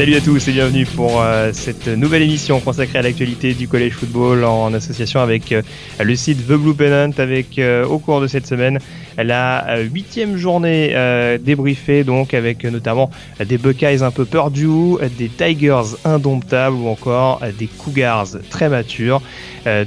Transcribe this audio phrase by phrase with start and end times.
[0.00, 3.92] Salut à tous et bienvenue pour euh, cette nouvelle émission consacrée à l'actualité du collège
[3.92, 5.60] football en association avec euh,
[6.02, 8.78] le site The Blue Pennant avec euh, au cours de cette semaine
[9.18, 10.94] la huitième journée
[11.42, 13.10] débriefée donc avec notamment
[13.44, 19.20] des Buckeyes un peu perdus, des Tigers indomptables ou encore des Cougars très matures.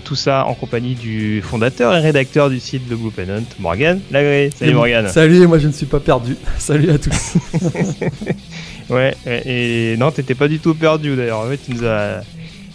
[0.04, 4.52] tout ça en compagnie du fondateur et rédacteur du site The Blue Pennant, Morgan Lagré.
[4.56, 5.08] Salut Morgan.
[5.08, 6.36] Salut, moi je ne suis pas perdu.
[6.59, 7.38] Salut à tous.
[8.89, 11.39] Ouais, et non, t'étais pas du tout perdu d'ailleurs.
[11.39, 12.22] En tu nous as,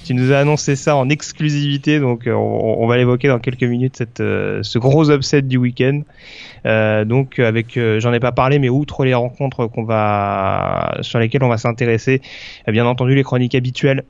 [0.09, 3.97] tu nous as annoncé ça en exclusivité, donc euh, on, va l'évoquer dans quelques minutes,
[3.99, 6.01] cette, euh, ce gros upset du week-end.
[6.65, 11.45] Euh, donc avec, j'en ai pas parlé, mais outre les rencontres qu'on va, sur lesquelles
[11.45, 12.23] on va s'intéresser,
[12.67, 14.05] bien entendu les chroniques habituelles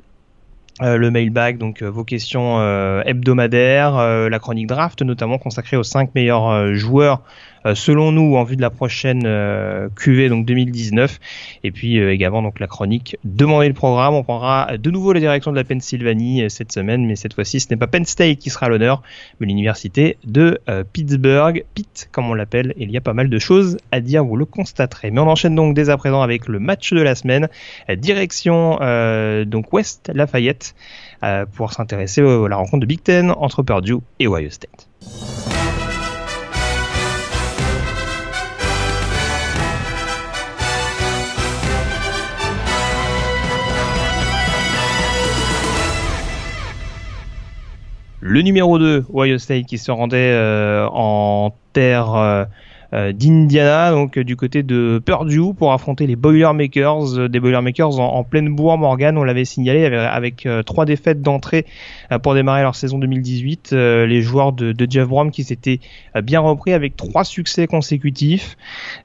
[0.80, 2.62] le mailbag, donc vos questions
[3.02, 3.96] hebdomadaires,
[4.30, 7.24] la chronique draft notamment consacrée aux 5 meilleurs joueurs
[7.57, 11.18] euh, selon nous en vue de la prochaine euh, QV donc 2019
[11.64, 14.14] et puis euh, également donc la chronique demander le programme.
[14.14, 17.66] On prendra de nouveau la direction de la Pennsylvanie cette semaine mais cette fois-ci ce
[17.70, 19.02] n'est pas Penn State qui sera l'honneur
[19.40, 20.60] mais l'université de
[20.92, 21.64] Pittsburgh.
[21.74, 24.44] Pitt comme on l'appelle il y a pas mal de choses à dire vous le
[24.44, 25.10] constaterez.
[25.10, 27.48] Mais on enchaîne donc dès à présent avec le match de la semaine.
[27.96, 28.78] Direction
[29.46, 30.74] donc West Lafayette
[31.54, 34.88] pour s'intéresser à la rencontre de Big Ten entre Purdue et Ohio State.
[48.20, 52.44] Le numéro 2, Ohio State, qui se rendait euh, en terre euh,
[52.92, 58.54] euh, d'Indiana, donc du côté de Purdue, pour affronter les Boilermakers, des Boilermakers en, pleine
[58.54, 61.66] bourre Morgan, on l'avait signalé, avec, trois défaites d'entrée
[62.22, 63.72] pour démarrer leur saison 2018.
[63.72, 65.80] les joueurs de, de Jeff Brom qui s'étaient
[66.22, 68.56] bien repris avec trois succès consécutifs.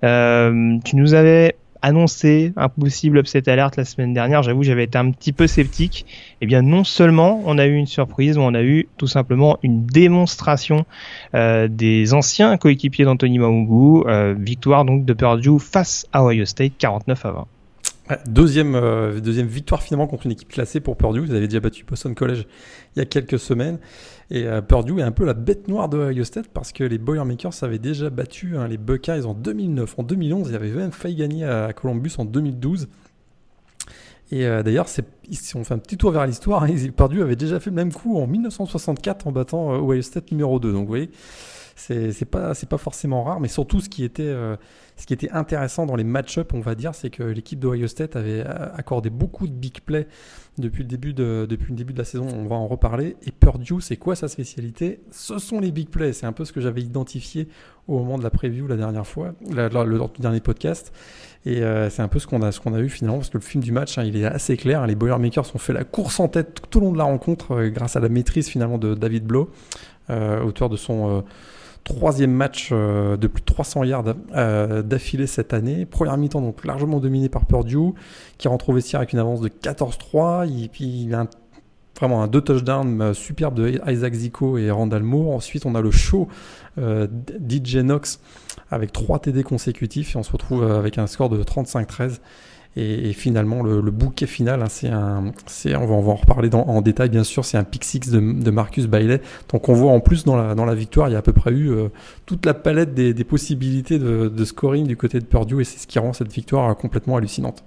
[0.01, 5.11] tu nous avais annoncé un possible upset alert la semaine dernière, j'avoue j'avais été un
[5.11, 6.05] petit peu sceptique.
[6.41, 9.85] Eh bien non seulement on a eu une surprise, on a eu tout simplement une
[9.85, 10.85] démonstration
[11.35, 16.73] euh, des anciens coéquipiers d'Anthony Maungu, euh, victoire donc de Purdue face à Ohio State
[16.79, 17.47] 49 à 20.
[18.27, 21.21] Deuxième, euh, deuxième victoire finalement contre une équipe classée pour Purdue.
[21.21, 22.45] Vous avez déjà battu Boston College
[22.95, 23.79] il y a quelques semaines.
[24.33, 26.97] Et euh, Purdue est un peu la bête noire de Ohio State parce que les
[26.97, 29.99] Boilermakers avaient déjà battu hein, les Buckeyes en 2009.
[29.99, 32.89] En 2011, ils avaient même failli gagner à Columbus en 2012.
[34.31, 37.59] Et euh, d'ailleurs, si on fait un petit tour vers l'histoire, hein, Purdue avait déjà
[37.59, 40.71] fait le même coup en 1964 en battant Ohio State numéro 2.
[40.71, 41.11] Donc vous voyez,
[41.75, 44.33] c'est pas, pas forcément rare, mais surtout ce qui était
[44.95, 48.15] ce qui était intéressant dans les match-up, on va dire, c'est que l'équipe d'Ohio State
[48.15, 50.07] avait euh, accordé beaucoup de big play
[50.59, 52.27] depuis le, début de, depuis le début de la saison.
[52.33, 53.15] On va en reparler.
[53.25, 55.01] Et Purdue, c'est quoi sa spécialité?
[55.11, 56.13] Ce sont les big plays.
[56.13, 57.47] C'est un peu ce que j'avais identifié
[57.87, 60.93] au moment de la preview la dernière fois, le, dernier podcast.
[61.45, 63.37] Et euh, c'est un peu ce qu'on a, ce qu'on a eu finalement, parce que
[63.37, 64.85] le film du match, hein, il est assez clair.
[64.85, 67.69] Les Boilermakers ont fait la course en tête tout au long de la rencontre euh,
[67.69, 69.49] grâce à la maîtrise finalement de David Blow,
[70.09, 71.23] auteur de son
[71.83, 75.85] troisième match euh, de plus de 300 yards euh, d'affilée cette année.
[75.85, 77.93] Première mi-temps donc largement dominé par Purdue,
[78.37, 80.63] qui rentre au avec une avance de 14-3.
[80.63, 81.27] Et puis il a
[81.97, 85.35] vraiment un deux touchdowns euh, superbe de Isaac Zico et Randall Moore.
[85.35, 86.27] Ensuite on a le show
[86.77, 88.19] DJ Knox
[88.71, 92.19] avec 3 TD consécutifs et on se retrouve avec un score de 35-13.
[92.75, 96.49] Et, finalement, le, bouquet final, hein, c'est un, c'est, on, va, on va en reparler
[96.49, 99.21] dans, en détail bien sûr, c'est un pick de, de, Marcus Bailey.
[99.49, 101.33] Donc on voit en plus dans la, dans la victoire, il y a à peu
[101.33, 101.89] près eu euh,
[102.25, 105.77] toute la palette des, des possibilités de, de, scoring du côté de Purdue et c'est
[105.77, 107.63] ce qui rend cette victoire euh, complètement hallucinante.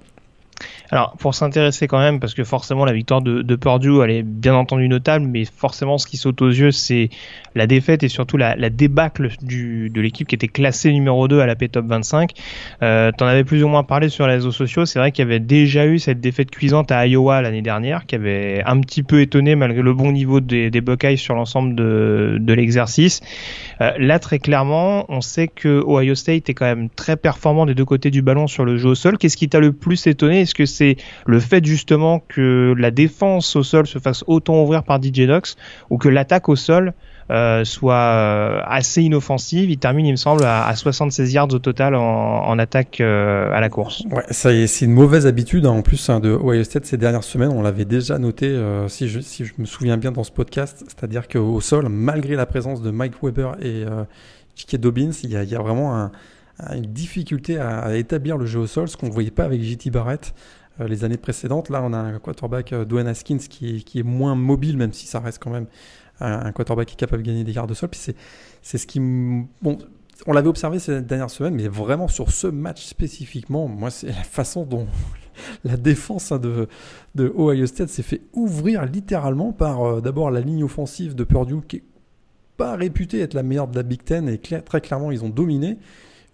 [0.90, 4.54] Alors, pour s'intéresser quand même, parce que forcément la victoire de, Purdue, elle est bien
[4.54, 7.10] entendu notable, mais forcément ce qui saute aux yeux, c'est
[7.54, 11.56] la défaite et surtout la, débâcle de l'équipe qui était classée numéro 2 à la
[11.56, 12.32] P-Top 25.
[12.82, 14.86] Euh, T'en avais plus ou moins parlé sur les réseaux sociaux.
[14.86, 18.14] C'est vrai qu'il y avait déjà eu cette défaite cuisante à Iowa l'année dernière, qui
[18.14, 22.36] avait un petit peu étonné malgré le bon niveau des, des Buckeyes sur l'ensemble de,
[22.40, 23.20] de l'exercice.
[23.80, 27.74] Euh, là, très clairement, on sait que Ohio State est quand même très performant des
[27.74, 29.18] deux côtés du ballon sur le jeu au sol.
[29.18, 30.45] Qu'est-ce qui t'a le plus étonné?
[30.46, 30.96] Est-ce que c'est
[31.26, 35.56] le fait justement que la défense au sol se fasse autant ouvrir par DJ Knox
[35.90, 36.94] ou que l'attaque au sol
[37.32, 39.68] euh, soit assez inoffensive?
[39.68, 44.04] Il termine, il me semble, à, 76 yards au total en, attaque à la course.
[44.12, 47.50] Ouais, c'est une mauvaise habitude hein, en plus de Ohio ces dernières semaines.
[47.50, 48.56] On l'avait déjà noté,
[48.86, 49.18] si, je,
[49.58, 53.56] me souviens bien dans ce podcast, c'est-à-dire qu'au sol, malgré la présence de Mike Weber
[53.60, 53.82] et
[54.54, 54.76] J.K.
[54.76, 56.12] Dobbins, il y a vraiment un
[56.72, 59.90] une difficulté à, établir le jeu au sol, ce qu'on ne voyait pas avec JT
[59.90, 60.34] Barrett
[60.80, 61.68] euh, les années précédentes.
[61.68, 65.20] Là, on a un quarterback, euh, Dwayne Haskins, qui est, moins mobile, même si ça
[65.20, 65.66] reste quand même
[66.20, 67.88] un, quarterback qui est capable de gagner des gardes au sol.
[67.88, 68.14] Puis
[68.62, 69.00] c'est ce qui.
[69.00, 69.78] Bon,
[70.26, 74.14] on l'avait observé ces dernières semaines, mais vraiment sur ce match spécifiquement, moi, c'est la
[74.14, 74.86] façon dont
[75.64, 76.68] la défense hein, de,
[77.14, 81.60] de Ohio State s'est fait ouvrir littéralement par euh, d'abord la ligne offensive de Purdue,
[81.68, 81.82] qui n'est
[82.56, 85.78] pas réputée être la meilleure de la Big Ten, et très clairement, ils ont dominé.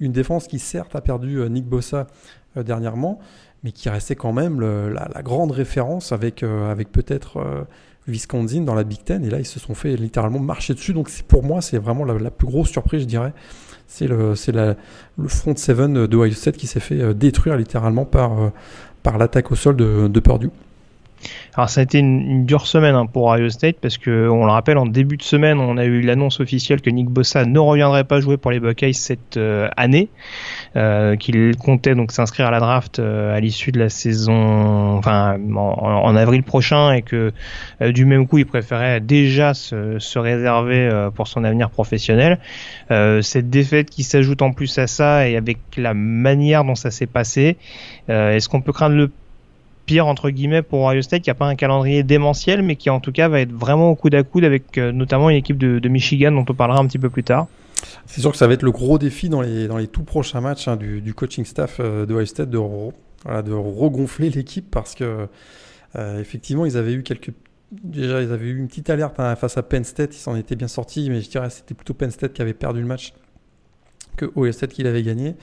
[0.02, 2.08] Une défense qui certes a perdu euh, Nick Bossa
[2.56, 3.20] euh, dernièrement,
[3.62, 7.64] mais qui restait quand même la, grande référence avec, euh, peut-être
[8.08, 9.25] Wisconsin dans la Big Ten.
[9.25, 10.93] Et là, ils se sont fait littéralement marcher dessus.
[10.93, 13.32] Donc pour moi, c'est vraiment la, plus grosse surprise, je dirais.
[13.87, 14.34] C'est le,
[15.28, 18.50] front seven de Ohio State qui s'est fait détruire littéralement par,
[19.16, 20.50] l'attaque au sol de Purdue.
[21.55, 24.53] Alors ça a été une, dure semaine hein, pour Ohio State parce que on le
[24.53, 28.05] rappelle en début de semaine on a eu l'annonce officielle que Nick Bossa ne reviendrait
[28.05, 30.09] pas jouer pour les Buckeyes cette euh, année,
[30.77, 35.39] euh, qu'il comptait donc s'inscrire à la draft euh, à l'issue de la saison, enfin
[35.55, 37.33] en, avril prochain et que
[37.81, 42.39] du même coup il préférait déjà se, se réserver pour son avenir professionnel.
[42.91, 47.07] cette défaite qui s'ajoute en plus à ça et avec la manière dont ça s'est
[47.07, 47.57] passé,
[48.09, 49.11] est-ce qu'on peut craindre le
[49.87, 53.00] pire entre guillemets pour Ohio State qui a pas un calendrier démentiel mais qui en
[53.00, 55.88] tout cas va être vraiment au coude à coude avec euh, notamment une équipe de,
[55.88, 57.46] Michigan dont on parlera un petit peu plus tard.
[58.06, 60.40] C'est sûr que ça va être le gros défi dans les, dans les tout prochains
[60.40, 65.29] matchs hein, du, coaching staff euh, de Ohio State de, regonfler l'équipe parce que
[65.96, 67.31] euh, effectivement ils avaient eu quelques
[67.70, 70.56] déjà ils avaient eu une petite alerte hein, face à Penn State ils s'en étaient
[70.56, 73.12] bien sortis mais je dirais c'était plutôt Penn State qui avait perdu le match
[74.17, 75.35] que Ohio State qui l'avait gagné.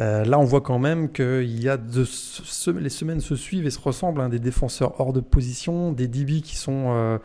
[0.00, 3.78] Euh, là, on voit quand même que y a les semaines se suivent et se
[3.78, 4.20] ressemblent.
[4.20, 7.18] Hein, des défenseurs hors de position, des DB qui sont euh,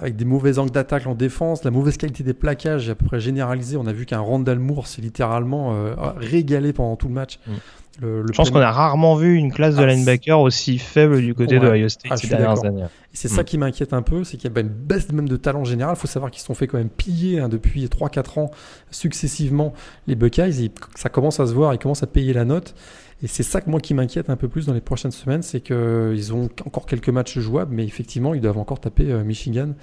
[0.00, 3.04] avec des mauvais angles d'attaque en défense, la mauvaise qualité des plaquages est à peu
[3.04, 3.76] près généralisée.
[3.76, 7.38] On a vu qu'un Randall Moore s'est littéralement euh, régalé pendant tout le match.
[7.46, 7.52] Mm.
[8.00, 11.58] Je pense qu'on a rarement vu une classe de ah, linebacker aussi faible du côté
[11.58, 12.86] de Ohio State ah, ces dernières années.
[13.12, 13.44] c'est ça mm.
[13.44, 15.96] qui m'inquiète un peu, c'est qu'il y a une baisse même de talent général.
[15.98, 18.50] Il faut savoir qu'ils se sont fait quand même piller hein, depuis 3-4 ans
[18.90, 19.74] successivement
[20.06, 20.70] les Buckeyes.
[20.94, 22.74] ça commence à se voir, ils commencent à payer la note.
[23.22, 25.60] Et c'est ça que moi qui m'inquiète un peu plus dans les prochaines semaines, c'est
[25.60, 29.74] qu'ils ont encore quelques matchs jouables, mais effectivement, ils doivent encore taper euh, Michigan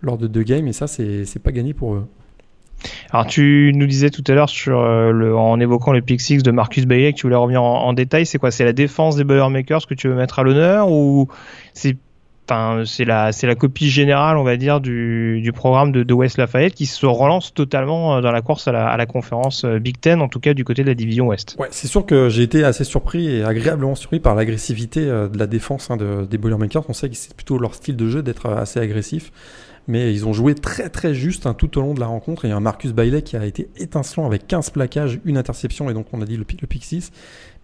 [0.00, 2.06] lors de deux games, et ça, c'est pas gagné pour eux.
[3.10, 6.84] Alors tu nous disais tout à l'heure euh, en évoquant le pick six de Marcus
[6.84, 8.50] Bailey que tu voulais revenir en, détail, c'est quoi?
[8.50, 11.28] C'est la défense des Boilermakers que tu veux mettre à l'honneur ou
[11.74, 11.96] c'est
[12.48, 17.06] Enfin, c'est la, copie générale, on va dire, du, programme de, West Lafayette qui se
[17.06, 20.52] relance totalement euh, dans la course à la, conférence euh, Big Ten, en tout cas
[20.52, 21.56] du côté de la division Ouest.
[21.58, 25.46] Ouais, c'est sûr que j'ai été assez surpris et agréablement surpris par l'agressivité de la
[25.46, 26.84] défense hein, de, des Boilermakers.
[26.88, 29.30] On sait que c'est plutôt leur style de jeu d'être assez agressif
[29.88, 32.46] mais ils ont joué très très juste hein, tout au long de la rencontre.
[32.46, 36.06] A un Marcus Bailey qui a été étincelant avec 15 plaquages, une interception et donc
[36.12, 37.10] on a dit le, le pick 6.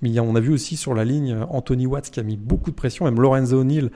[0.03, 2.71] Mais on a vu aussi sur la ligne euh, Anthony Watts qui a mis beaucoup
[2.71, 3.91] de pression, même Lorenzo O'Neill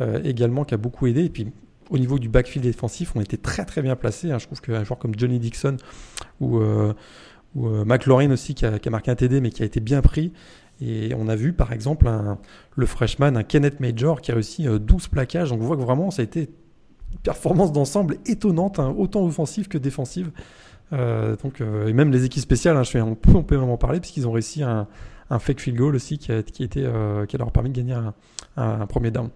[0.00, 1.24] euh, également qui a beaucoup aidé.
[1.24, 1.48] Et puis
[1.90, 4.30] au niveau du backfield défensif, on était très très bien placés.
[4.30, 4.38] Hein.
[4.38, 5.76] Je trouve qu'un joueur comme Johnny Dixon
[6.40, 6.92] ou, euh,
[7.54, 10.32] ou McLaurin aussi qui a, marqué un TD mais qui a été bien pris.
[10.80, 12.08] Et on a vu par exemple
[12.76, 15.50] le freshman, un Kenneth Major qui a réussi 12 plaquages.
[15.50, 16.50] Donc on voit que vraiment ça a été
[17.22, 20.30] performance d'ensemble étonnante, hein, autant offensive que défensive.
[20.92, 24.00] Euh, donc, euh, et même les équipes spéciales, hein, on, peut, on peut vraiment parler,
[24.00, 24.86] puisqu'ils ont réussi un,
[25.30, 27.76] un, fake field goal aussi qui, a, qui, était, euh, qui leur a permis de
[27.76, 28.14] gagner un,
[28.56, 29.30] un premier down.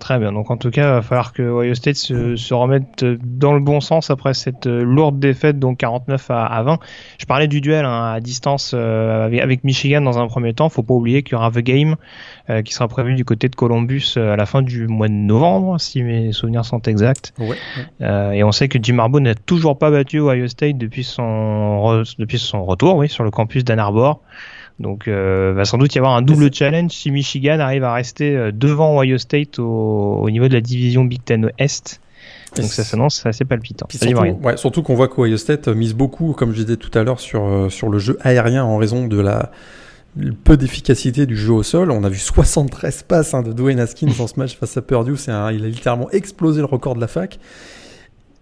[0.00, 0.32] Très bien.
[0.32, 3.60] Donc en tout cas, il va falloir que Ohio State se, se, remette dans le
[3.60, 6.78] bon sens après cette euh, lourde défaite, donc 49 à, 20.
[7.18, 10.70] Je parlais du duel hein, à distance euh, avec, Michigan dans un premier temps.
[10.70, 11.96] Faut pas oublier qu'il y aura The Game
[12.48, 15.78] euh, qui sera prévu du côté de Columbus à la fin du mois de novembre,
[15.78, 17.34] si mes souvenirs sont exacts.
[17.38, 17.58] Ouais,
[18.34, 22.38] et on sait que Jim Harbaugh n'a toujours pas battu Ohio State depuis son depuis
[22.38, 24.22] son retour, oui, sur le campus d'Ann Arbor.
[24.80, 28.34] Donc, euh, va sans doute y avoir un double challenge si Michigan arrive à rester
[28.34, 32.00] euh, devant Ohio State au, niveau de la division Big Ten Est.
[32.56, 33.86] Donc ça s'annonce assez palpitant.
[33.90, 37.20] surtout, ouais, surtout qu'on voit qu'Ohio State mise beaucoup, comme je disais tout à l'heure,
[37.20, 39.52] sur, euh, sur le jeu aérien en raison de la
[40.42, 41.90] peu d'efficacité du jeu au sol.
[41.90, 45.16] On a vu 73 passes hein, de Dwayne Haskins dans ce match face à Purdue.
[45.16, 47.38] C'est il a littéralement explosé le record de la fac.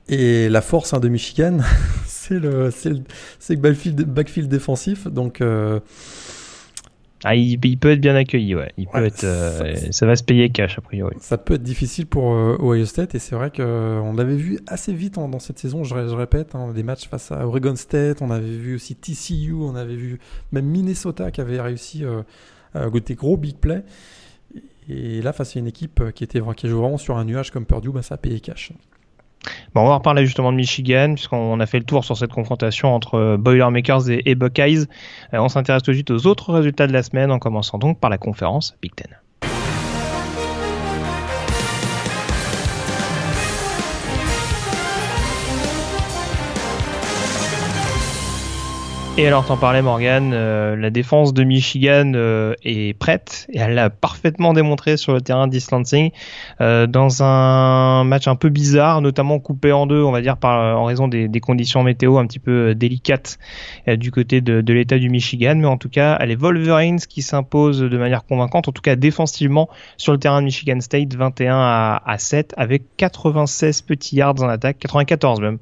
[0.09, 1.59] Et la force hein, de Michigan,
[2.07, 5.07] c'est le, c'est le, backfield, backfield défensif.
[5.07, 5.81] Donc, euh,
[7.25, 8.73] Ah, il, peut être bien accueilli, ouais.
[8.77, 11.17] Il peut être, euh, ça, va se payer cash a priori.
[11.19, 14.93] Ça peut être difficile pour euh, Ohio State et c'est vrai qu'on l'avait vu assez
[14.93, 15.83] vite dans cette saison.
[15.83, 19.75] Je, répète, hein, des matchs face à Oregon State, on avait vu aussi TCU, on
[19.75, 20.21] avait vu
[20.53, 22.23] même Minnesota qui avait réussi euh,
[22.75, 23.83] à goûter gros big play.
[24.89, 27.67] Et là, face à une équipe qui était qui joue vraiment sur un nuage comme
[27.67, 28.73] Purdue, bah, ça a payé cash.
[29.75, 32.95] Bon, on va reparler justement de Michigan, puisqu'on a fait le tour sur cette confrontation
[32.95, 34.87] entre euh, Boilermakers et, et Buckeyes.
[35.35, 38.01] Euh, on s'intéresse tout de suite aux autres résultats de la semaine, en commençant donc
[38.01, 39.19] par la conférence Big Ten.
[49.19, 53.75] Et alors, t'en parlais, Morgan, euh, la défense de Michigan euh, est prête et elle
[53.75, 56.13] l'a parfaitement démontré sur le terrain d'East Lansing
[56.61, 60.79] euh, dans un match un peu bizarre, notamment coupé en deux, on va dire, par,
[60.79, 63.41] en raison des, des conditions météo un petit peu délicates
[63.89, 65.57] du côté de, de l'État du Michigan.
[65.57, 69.69] Mais en tout cas, les Wolverines qui s'imposent de manière convaincante, en tout cas défensivement,
[69.97, 74.49] sur le terrain de Michigan State, 21 à, à 7, avec 96 petits yards en
[74.49, 75.59] attaque, 94 même.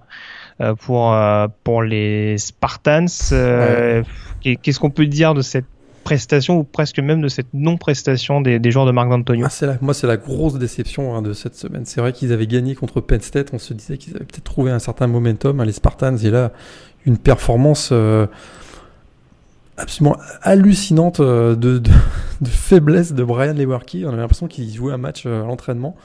[0.62, 3.04] Euh, pour euh, pour les Spartans.
[3.32, 4.02] Euh,
[4.40, 5.66] qu'est-ce qu'on peut dire de cette
[6.02, 9.46] prestation ou presque même de cette non-prestation des, des, joueurs de Marc D'Antonio?
[9.46, 11.84] Ah, Moi, c'est la grosse déception hein, de cette semaine.
[11.84, 13.50] C'est vrai qu'ils avaient gagné contre Penn State.
[13.52, 15.60] On se disait qu'ils avaient peut-être trouvé un certain momentum.
[15.60, 16.52] Hein, les Spartans, et là,
[17.04, 17.92] une performance
[19.76, 21.78] absolument hallucinante de, de,
[22.40, 23.98] de, faiblesse de Brian Lewerke.
[24.04, 25.96] On avait l'impression qu'il jouait un match à l'entraînement.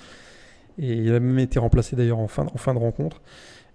[0.77, 3.21] Et il a même été remplacé d'ailleurs en fin, en fin de rencontre.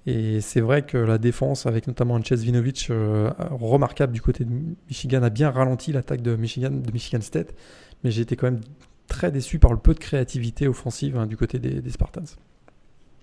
[0.06, 4.50] Et c'est vrai que la défense, avec notamment Chess Vinovich euh, remarquable du côté de
[4.88, 7.54] Michigan, a bien ralenti l'attaque de Michigan, de Michigan State.
[8.04, 8.60] Mais j'ai été quand même
[9.08, 12.22] très déçu par le peu de créativité offensive hein, du côté des, Spartans.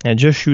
[0.05, 0.50] Josh,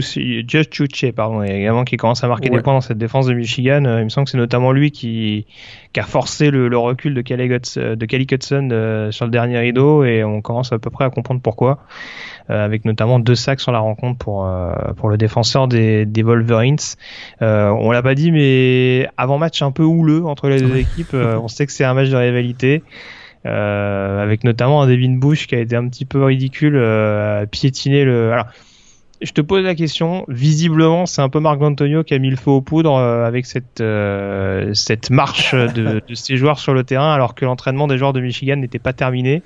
[0.71, 3.83] Chuche, pardon, également qui commence à marquer des points dans cette défense de Michigan.
[3.85, 5.47] Euh, il me semble que c'est notamment lui qui,
[5.91, 10.03] qui a forcé le, recul de Kelly, de Kelly Cutson euh, sur le dernier rideau
[10.03, 11.79] et on commence à peu près à comprendre pourquoi.
[12.49, 16.23] Euh, avec notamment deux sacs sur la rencontre pour euh, pour le défenseur des, des
[16.23, 16.77] Wolverines.
[17.41, 21.13] Euh, on l'a pas dit, mais avant match un peu houleux entre les deux équipes.
[21.13, 22.83] on sait que c'est un match de rivalité.
[23.45, 28.03] Euh, avec notamment un Devin Bush qui a été un petit peu ridicule, euh, piétiner
[28.03, 28.33] le.
[28.33, 28.47] Alors,
[29.21, 30.25] je te pose la question.
[30.27, 33.83] Visiblement, c'est un peu Marc Antonio qui a mis le feu aux poudres avec cette
[34.73, 38.21] cette marche de, de ses joueurs sur le terrain, alors que l'entraînement des joueurs de
[38.21, 39.43] Michigan n'était pas terminé.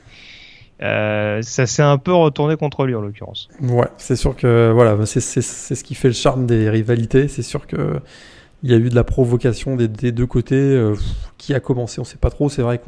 [0.82, 3.48] Euh, ça s'est un peu retourné contre lui en l'occurrence.
[3.62, 7.28] Ouais, c'est sûr que voilà, c'est ce qui fait le charme des rivalités.
[7.28, 8.00] C'est sûr que
[8.64, 10.56] il y a eu de la provocation des, deux côtés.
[10.56, 10.96] Euh,
[11.38, 12.50] qui a commencé, on sait pas trop.
[12.50, 12.86] C'est vrai que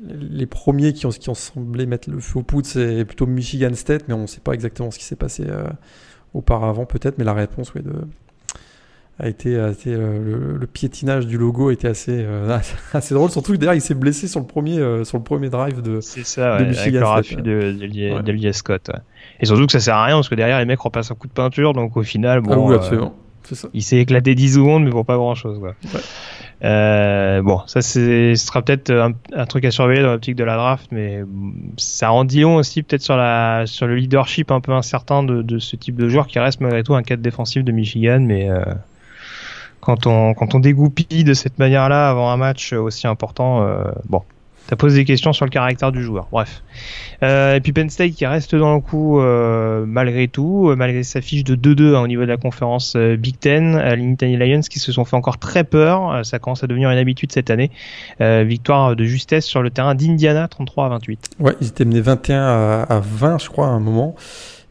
[0.00, 3.74] les premiers qui ont, qui ont semblé mettre le feu au poudre, c'est plutôt Michigan
[3.74, 5.68] State, mais on ne sait pas exactement ce qui s'est passé euh,
[6.34, 7.18] auparavant peut-être.
[7.18, 7.92] Mais la réponse, oui, de,
[9.18, 12.58] a été, euh, le, piétinage du logo était assez, euh,
[12.92, 13.30] assez drôle.
[13.30, 16.00] Surtout que derrière, il s'est blessé sur le premier, euh, sur le premier drive de,
[16.00, 18.90] ça, de Michigan avec le de, de, Scott.
[19.40, 21.28] Et surtout que ça sert à rien parce que derrière, les mecs repassent un coup
[21.28, 21.72] de peinture.
[21.72, 23.14] Donc au final, bon, ah oui, absolument.
[23.44, 23.68] Ça.
[23.74, 25.58] il s'est éclaté 10 secondes, mais pour pas grand chose.
[25.58, 25.74] Quoi.
[26.62, 31.22] Bon, ça ce sera peut-être un, truc à surveiller dans l'optique de la draft, mais
[31.76, 35.58] ça rend dit aussi peut-être sur la sur le leadership un peu incertain de, de
[35.58, 38.48] ce type de joueur qui reste malgré tout un cadre défensif de Michigan, mais
[39.82, 44.22] quand on, quand on dégoupille de cette manière-là avant un match aussi important, euh, bon,
[44.72, 46.28] ça pose des questions sur le caractère du joueur.
[46.32, 46.62] Bref.
[47.22, 51.02] Euh, et puis Penn State qui reste dans le coup euh, malgré tout, euh, malgré
[51.02, 54.62] sa fiche de 2-2 hein, au niveau de la conférence Big Ten, les Nittany Lions
[54.62, 56.24] qui se sont fait encore très peur.
[56.24, 57.70] ça commence à devenir une habitude cette année.
[58.18, 61.30] victoire de justesse sur le terrain d'Indiana, 33 à 28.
[61.38, 64.14] Ouais, ils étaient menés 21 à, à 20, je crois, à un moment.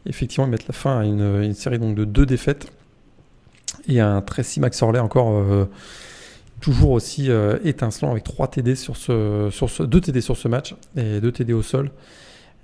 [0.06, 2.66] Effectivement, ils mettent la fin à une, série donc de deux défaites.
[3.86, 5.44] Et un Tracy McSorley encore
[6.62, 10.48] toujours aussi euh, étincelant avec 3 TD sur ce, sur ce, 2 TD sur ce
[10.48, 11.90] match et 2 TD au sol.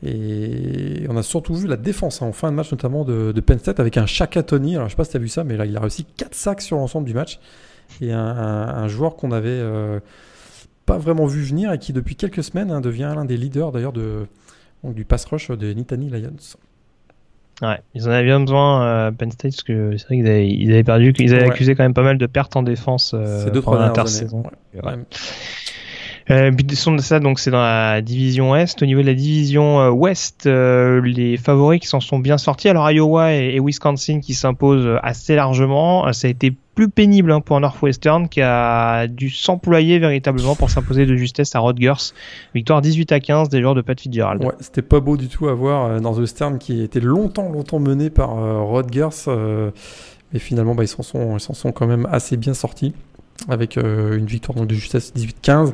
[0.05, 3.59] Et on a surtout vu la défense hein, en fin de match, notamment de, Penn
[3.59, 4.77] State, avec un Shaka Tony.
[4.77, 6.35] Alors, je sais pas si tu as vu ça, mais là, il a réussi 4
[6.35, 7.41] sacs sur l'ensemble du match.
[8.01, 9.99] Et un, joueur qu'on avait euh,
[10.87, 13.93] pas vraiment vu venir et qui, depuis quelques semaines, hein, devient l'un des leaders d'ailleurs
[13.93, 16.57] du pass rush des Nittany Lions.
[17.61, 20.49] Ouais, ils en avaient bien besoin euh, Penn State parce que c'est vrai qu'ils avaient,
[20.49, 23.51] ils avaient perdu, ils avaient accusé quand même pas mal de pertes en défense euh,
[23.63, 24.45] pendant l'intersaison.
[24.75, 24.81] Ouais.
[24.85, 24.95] Ouais.
[26.31, 28.83] Euh, de ça, donc c'est dans la division Est.
[28.83, 32.69] Au niveau de la division euh, Ouest, euh, les favoris qui s'en sont bien sortis.
[32.69, 36.13] Alors Iowa et, Wisconsin qui s'imposent assez largement.
[36.13, 41.07] Ça a été plus pénible hein, pour Northwestern qui a dû s'employer véritablement pour s'imposer
[41.07, 42.13] de justesse à Rutgers.
[42.55, 44.45] Victoire 18 à 15 des joueurs de Pat Fitzgerald.
[44.45, 48.37] Ouais, c'était pas beau du tout à voir Northwestern qui était longtemps, longtemps mené par
[48.71, 49.31] Rutgers.
[50.33, 52.93] mais finalement, bah, ils s'en sont, sont quand même assez bien sortis.
[53.49, 55.73] Avec une victoire donc, de justesse 18-15.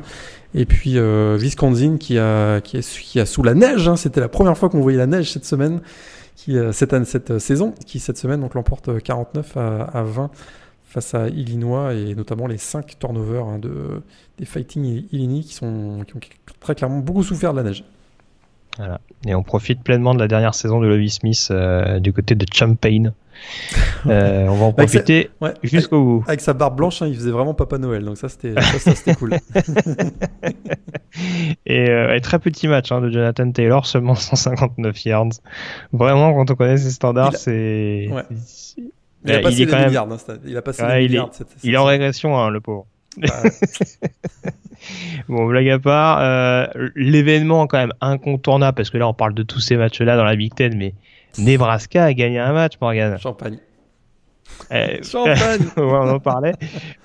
[0.53, 0.97] Et puis
[1.37, 3.95] Wisconsin qui a, qui, est, qui a sous la neige, hein.
[3.95, 5.81] c'était la première fois qu'on voyait la neige cette semaine,
[6.35, 10.29] qui, cette, année, cette saison, qui cette semaine donc l'emporte 49 à, à 20
[10.95, 14.01] face à Illinois et notamment les 5 turnovers hein, de,
[14.37, 16.21] des Fighting Illini qui, sont, qui ont
[16.61, 17.83] très clairement beaucoup souffert de la neige.
[18.77, 19.01] Voilà.
[19.25, 22.45] Et on profite pleinement de la dernière saison de Lovie Smith euh, du côté de
[22.53, 23.11] Champagne.
[24.07, 25.29] Euh, on va en profiter
[25.63, 26.23] jusqu'au bout.
[26.27, 28.55] Avec sa barbe blanche, hein, il faisait vraiment Papa Noël, donc ça c'était
[29.15, 29.33] cool.
[31.65, 35.29] et, euh, très petit match hein, de Jonathan Taylor, seulement 159 yards.
[35.93, 38.09] Vraiment, quand on connaît ses standards, c'est.
[39.27, 41.21] Il, a passé il est milliards, hein, il a passé il Est,
[41.63, 42.85] il est en régression, hein, le pauvre.
[45.27, 49.43] Bon, blague à part, euh, l'événement quand même incontournable, parce que là on parle de
[49.43, 50.93] tous ces matchs-là dans la Big Ten, mais
[51.37, 53.17] Nebraska a gagné un match, Morgan.
[53.19, 53.57] Champagne.
[54.71, 55.65] Euh, Champagne.
[55.77, 56.53] on en parlait.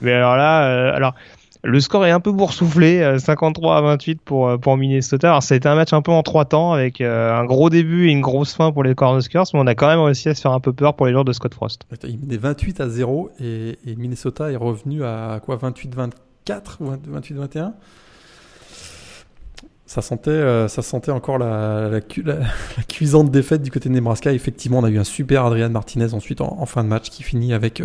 [0.00, 1.14] Mais alors là, euh, alors
[1.62, 5.28] le score est un peu boursouflé, 53 à 28 pour, pour Minnesota.
[5.28, 8.09] Alors ça a été un match un peu en trois temps avec un gros début
[8.09, 10.40] et une grosse fin pour les Cornhuskers, mais on a quand même réussi à se
[10.40, 11.82] faire un peu peur pour les joueurs de Scott Frost.
[12.04, 16.12] Il menait 28 à 0 et, et Minnesota est revenu à quoi 28-24
[16.80, 17.73] ou 28-21
[19.90, 22.00] ça sentait, euh, ça sentait encore la,
[22.88, 24.32] cuisante défaite du côté de Nebraska.
[24.32, 27.52] Effectivement, on a eu un super Adrian Martinez ensuite en, fin de match qui finit
[27.52, 27.82] avec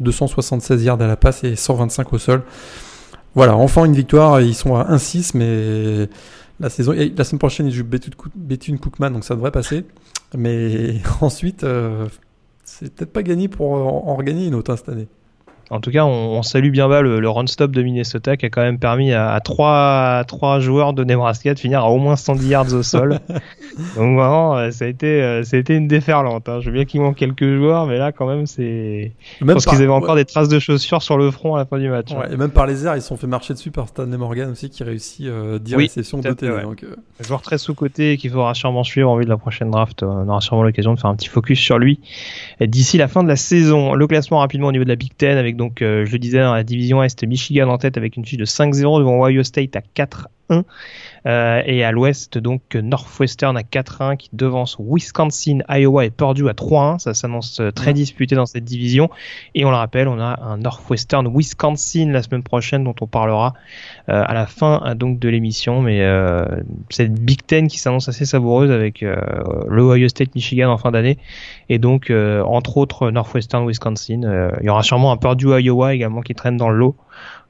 [0.00, 2.42] 276 euh, yards à la passe et 125 au sol.
[3.34, 4.42] Voilà, enfin une victoire.
[4.42, 6.10] Ils sont à 1-6, mais
[6.60, 7.86] la saison, la semaine prochaine, ils jouent
[8.34, 9.86] Bethune Cookman, donc ça devrait passer.
[10.36, 12.08] Mais ensuite, euh,
[12.62, 15.08] c'est peut-être pas gagné pour en, regagner une autre hein, cette année.
[15.70, 18.78] En tout cas, on, salue bien bas le, run-stop de Minnesota qui a quand même
[18.78, 22.82] permis à, trois, trois joueurs de Nebraska de finir à au moins 110 yards au
[22.82, 23.18] sol.
[23.96, 26.48] Donc vraiment, euh, ça a été, euh, ça a été une déferlante.
[26.48, 26.60] Hein.
[26.60, 29.12] Je veux bien qu'il manque quelques joueurs, mais là, quand même, c'est.
[29.40, 31.78] Je pense qu'ils avaient encore des traces de chaussures sur le front à la fin
[31.78, 32.12] du match.
[32.12, 34.50] Ouais, et même par les airs, ils se sont fait marcher dessus par Stanley Morgan
[34.50, 36.62] aussi qui réussit euh, 10 réceptions de TD.
[36.62, 36.96] Donc, euh...
[37.20, 40.02] Joueur très sous-côté qu'il faudra sûrement suivre en vue de la prochaine draft.
[40.02, 42.00] On aura sûrement l'occasion de faire un petit focus sur lui
[42.60, 43.94] d'ici la fin de la saison.
[43.94, 46.38] Le classement rapidement au niveau de la Big Ten avec donc, euh, je le disais,
[46.38, 49.76] dans la division Est, Michigan en tête avec une fiche de 5-0 devant Ohio State
[49.76, 49.82] à
[50.50, 50.64] 4-1.
[51.26, 56.52] Euh, et à l'ouest, donc Northwestern à 4-1 qui devance Wisconsin, Iowa et Purdue à
[56.52, 56.98] 3-1.
[56.98, 59.10] Ça s'annonce euh, très disputé dans cette division.
[59.54, 63.54] Et on le rappelle, on a un Northwestern Wisconsin la semaine prochaine dont on parlera
[64.08, 65.82] euh, à la fin donc de l'émission.
[65.82, 65.98] Mais
[66.90, 71.18] cette Big Ten qui s'annonce assez savoureuse avec le Ohio State Michigan en fin d'année.
[71.68, 74.50] Et donc, entre autres, Northwestern Wisconsin.
[74.60, 76.78] il y aura sûrement un Purdue Iowa également qui traîne dans le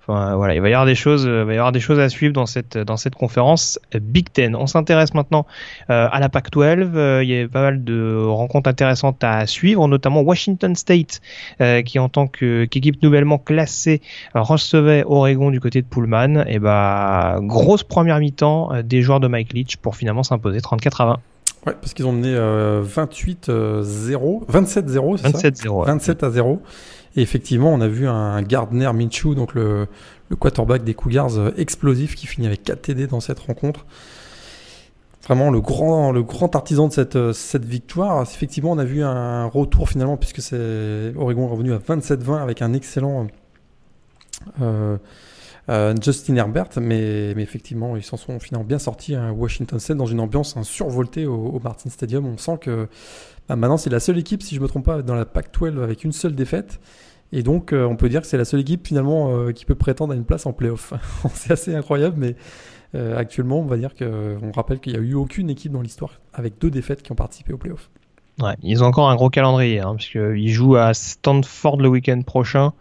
[0.09, 2.33] voilà, il va y avoir des choses, il va y avoir des choses à suivre
[2.33, 4.57] dans cette dans cette conférence Big Ten.
[4.57, 5.47] On s'intéresse maintenant
[5.91, 6.93] euh, à la Pac-12.
[6.95, 11.21] Euh, il y a pas mal de rencontres intéressantes à suivre, notamment Washington State,
[11.61, 14.01] euh, qui en tant qu'équipe nouvellement classée
[14.35, 16.45] recevait Oregon du côté de Pullman.
[16.47, 21.07] Et bah grosse première mi-temps des joueurs de Mike Leach pour finalement s'imposer 34 à
[21.07, 21.19] 20.
[21.67, 25.87] Ouais, parce qu'ils ont mené 28-0, 27-0, 27-0.
[25.87, 26.63] 27 à 0.
[27.17, 29.89] Et effectivement, on a vu un Gardner Minshew, donc le,
[30.39, 33.87] quarterback des Cougars euh, explosif, qui finit avec 4 TD dans cette rencontre.
[35.25, 38.23] Vraiment le grand, artisan de cette, euh, cette victoire.
[38.23, 40.41] Effectivement, on a vu un retour finalement, puisque
[41.17, 43.27] Oregon revenu à 27-20 avec un excellent
[44.61, 44.97] euh,
[46.01, 50.21] Justin Herbert, mais, effectivement, ils s'en sont finalement bien sortis à Washington State dans une
[50.21, 52.27] ambiance un survoltée au, Martin Stadium.
[52.27, 52.89] On sent que
[53.49, 55.83] bah, maintenant c'est la seule équipe, si je ne me trompe pas, dans la Pac-12
[55.83, 56.81] avec une seule défaite.
[57.33, 59.75] Et donc, euh, on peut dire que c'est la seule équipe finalement euh, qui peut
[59.75, 60.95] prétendre à une place en playoff.
[61.35, 62.37] c'est assez incroyable, mais
[62.95, 66.21] euh, actuellement, on va dire qu'on rappelle qu'il n'y a eu aucune équipe dans l'histoire
[66.33, 67.91] avec deux défaites qui ont participé au playoff.
[68.41, 72.73] Ouais, ils ont encore un gros calendrier, hein, puisqu'ils jouent à Stanford le week-end prochain.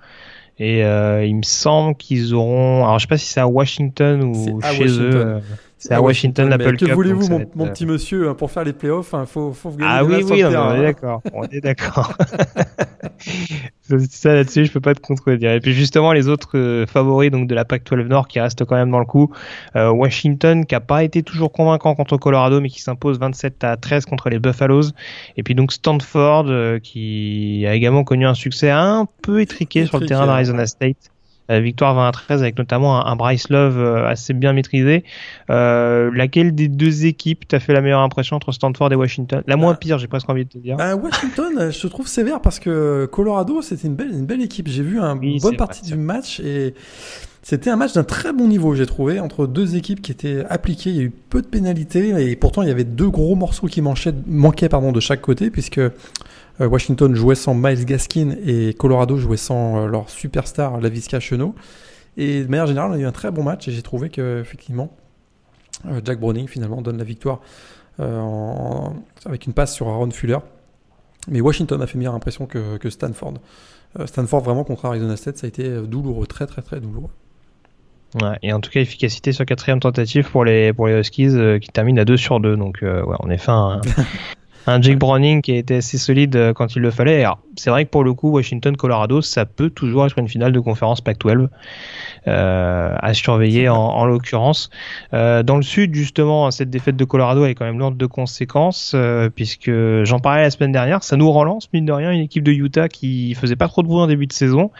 [0.59, 2.83] Et il me semble qu'ils auront.
[2.83, 5.41] Alors, je sais pas si c'est à Washington ou chez eux.
[5.77, 6.87] C'est à Washington, l'Apple Cup.
[6.87, 9.85] Que voulez-vous, mon, petit monsieur, hein, pour faire les playoffs, il hein, faut, faut gagner
[9.85, 11.21] Ah oui, oui, on est d'accord.
[11.33, 12.17] On est d'accord.
[14.09, 15.51] ça là-dessus, je peux pas te contredire.
[15.51, 18.75] Et puis justement, les autres euh, favoris donc de la PAC-12 Nord qui restent quand
[18.75, 19.31] même dans le coup.
[19.75, 23.77] Euh, Washington, qui a pas été toujours convaincant contre Colorado, mais qui s'impose 27 à
[23.77, 24.91] 13 contre les Buffaloes.
[25.37, 29.99] Et puis donc Stanford, euh, qui a également connu un succès un peu étriqué, sur
[29.99, 31.11] le terrain d'Arizona State.
[31.49, 35.03] Euh, victoire 20 à 13 avec notamment un, Bryce Love euh, assez bien maîtrisé.
[35.49, 39.43] Euh, laquelle des deux équipes t'a fait la meilleure impression entre Stanford et Washington?
[39.47, 40.75] La moins bah, pire, j'ai presque envie de te dire.
[40.75, 44.67] Bah, Washington, je te trouve sévère parce que Colorado, c'était une belle, une belle équipe.
[44.67, 46.73] J'ai vu une bonne partie du match et
[47.43, 50.89] c'était un match d'un très bon niveau, j'ai trouvé, entre deux équipes qui étaient appliquées.
[50.89, 53.67] Il y a eu peu de pénalités et pourtant il y avait deux gros morceaux
[53.67, 55.79] qui manquaient, manquaient pardon, de chaque côté puisque
[56.59, 61.53] Washington jouait sans Miles Gaskin et Colorado jouait sans leur superstar Lavisca Chenot.
[62.17, 64.41] Et de manière générale, on a eu un très bon match et j'ai trouvé que
[64.41, 64.91] effectivement,
[66.03, 67.41] Jack Browning finalement donne la victoire
[67.99, 70.39] avec une passe sur Aaron Fuller.
[71.29, 73.35] Mais Washington a fait meilleure impression que, que Stanford.
[74.05, 77.11] Stanford vraiment contre Arizona State, ça a été douloureux, très très très douloureux.
[78.21, 81.59] Ouais, et en tout cas, efficacité sur quatrième tentative pour les, pour les Huskies euh,
[81.59, 82.55] qui terminent à 2 sur 2.
[82.55, 83.81] Donc, euh, ouais, on est fin.
[84.71, 87.25] un Jake Browning qui a été assez solide euh, quand il le fallait.
[87.55, 91.01] C'est vrai que pour le coup, Washington-Colorado, ça peut toujours être une finale de conférence
[91.01, 91.47] Pac-12
[92.27, 94.69] euh, à surveiller en, en l'occurrence.
[95.13, 98.91] Euh, dans le sud, justement, cette défaite de Colorado est quand même lourde de conséquences,
[98.95, 99.71] euh, puisque
[100.03, 102.89] j'en parlais la semaine dernière, ça nous relance, mine de rien, une équipe de Utah
[102.89, 104.71] qui faisait pas trop de bruit en début de saison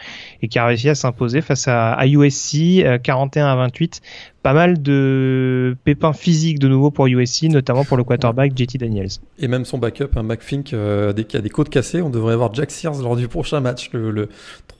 [0.42, 4.02] et qui a réussi à s'imposer face à, à USC 41 à 28
[4.42, 9.10] pas mal de pépins physiques de nouveau pour USC, notamment pour le quarterback JT Daniels.
[9.38, 12.02] Et même son backup, un McFink, euh, a des côtes cassées.
[12.02, 14.28] On devrait avoir Jack Sears lors du prochain match, le,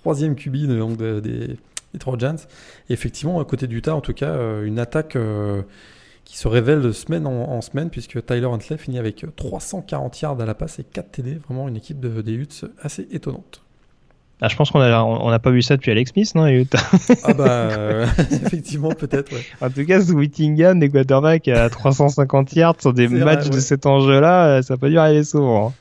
[0.02, 1.56] troisième QB de, des,
[1.98, 2.36] Trojans.
[2.90, 5.62] Effectivement, à côté d'Utah, en tout cas, euh, une attaque euh,
[6.24, 10.44] qui se révèle de semaine en, semaine, puisque Tyler Huntley finit avec 340 yards à
[10.44, 11.38] la passe et 4 TD.
[11.46, 13.62] Vraiment une équipe de, des Utes assez étonnante.
[14.40, 16.78] Ah, je pense qu'on a, on n'a pas vu ça depuis Alex Smith, non, Utah
[17.24, 19.42] Ah bah, euh, effectivement, peut-être, ouais.
[19.60, 23.86] En tout cas, ce Whittingham, des quarterbacks à 350 yards sur des matchs de cet
[23.86, 25.68] enjeu-là, ça n'a pas dû arriver souvent.
[25.68, 25.72] Hein.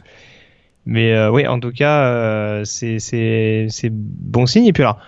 [0.87, 4.65] Mais euh, oui, en tout cas, euh, c'est, c'est, c'est bon signe.
[4.65, 4.99] Et puis alors,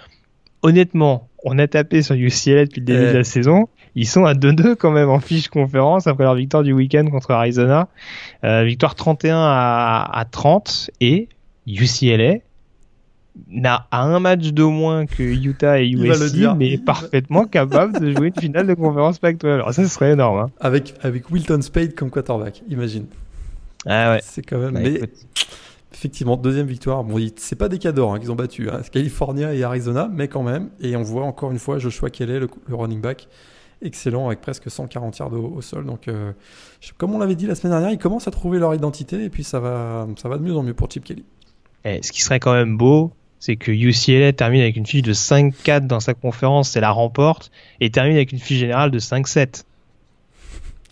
[0.62, 3.70] honnêtement, on a tapé sur UCLA depuis le début de la saison.
[3.96, 7.32] Ils sont à 2-2 quand même en fiche conférence après leur victoire du week-end contre
[7.32, 7.88] Arizona.
[8.44, 11.30] Euh, victoire 31 à, à 30 et
[11.66, 12.40] UCLA
[13.48, 18.42] n'a un match de moins que Utah et USC, mais parfaitement capable de jouer une
[18.42, 19.54] finale de conférence Pac-12.
[19.54, 20.40] Alors ça, serait énorme.
[20.40, 20.52] Hein.
[20.60, 23.06] Avec, avec Wilton Spade comme quarterback, imagine.
[23.86, 24.20] Ah ouais.
[24.24, 24.74] C'est quand même.
[24.74, 25.02] Bah, mais
[25.94, 27.04] effectivement, deuxième victoire.
[27.04, 28.70] Bon, c'est pas des cadors hein, qu'ils ont battu.
[28.70, 28.80] Hein.
[28.84, 30.70] C'est California et Arizona, mais quand même.
[30.80, 33.28] Et on voit encore une fois Joshua Kelly, le, le running back,
[33.82, 35.86] excellent avec presque 140 yards au, sol.
[35.86, 36.34] Donc, euh,
[36.98, 39.44] comme on l'avait dit la semaine dernière, ils commencent à trouver leur identité et puis
[39.44, 41.26] ça va, ça va de mieux en mieux pour Chip Kelly.
[41.86, 45.02] Et eh, ce qui serait quand même beau, c'est que UCLA termine avec une fiche
[45.02, 49.00] de 5-4 dans sa conférence et la remporte, et termine avec une fiche générale de
[49.00, 49.64] 5-7.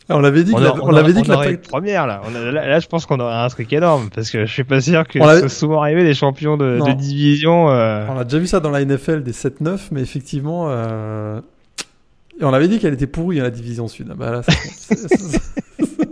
[0.10, 2.21] Ah, on l'avait dit que on, l'avait dit que la première là.
[2.31, 2.79] là.
[2.79, 5.39] je pense qu'on aurait un truc énorme parce que je suis pas sûr que ce
[5.39, 7.69] soit souvent arrivé des champions de, division.
[7.69, 8.05] Euh.
[8.10, 11.41] On a déjà vu ça dans la NFL des 7-9, mais effectivement, euh...
[12.39, 14.13] et on avait dit qu'elle était pourrie à la division sud.
[14.15, 14.41] Bah là,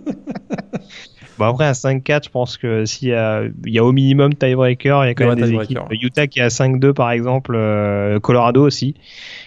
[1.38, 4.34] Bon, après, à 5-4, je pense que s'il y a, il y a au minimum
[4.34, 5.80] tiebreaker, il y a quand même des équipes.
[5.92, 8.96] Utah qui est à 5-2, par exemple, euh, Colorado aussi,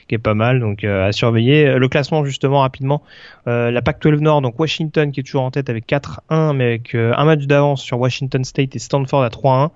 [0.07, 1.79] qui est pas mal, donc euh, à surveiller.
[1.79, 3.03] Le classement, justement, rapidement,
[3.47, 6.95] euh, la PAC-12 Nord, donc Washington qui est toujours en tête avec 4-1, mais avec
[6.95, 9.71] un match d'avance sur Washington State et Stanford à 3-1.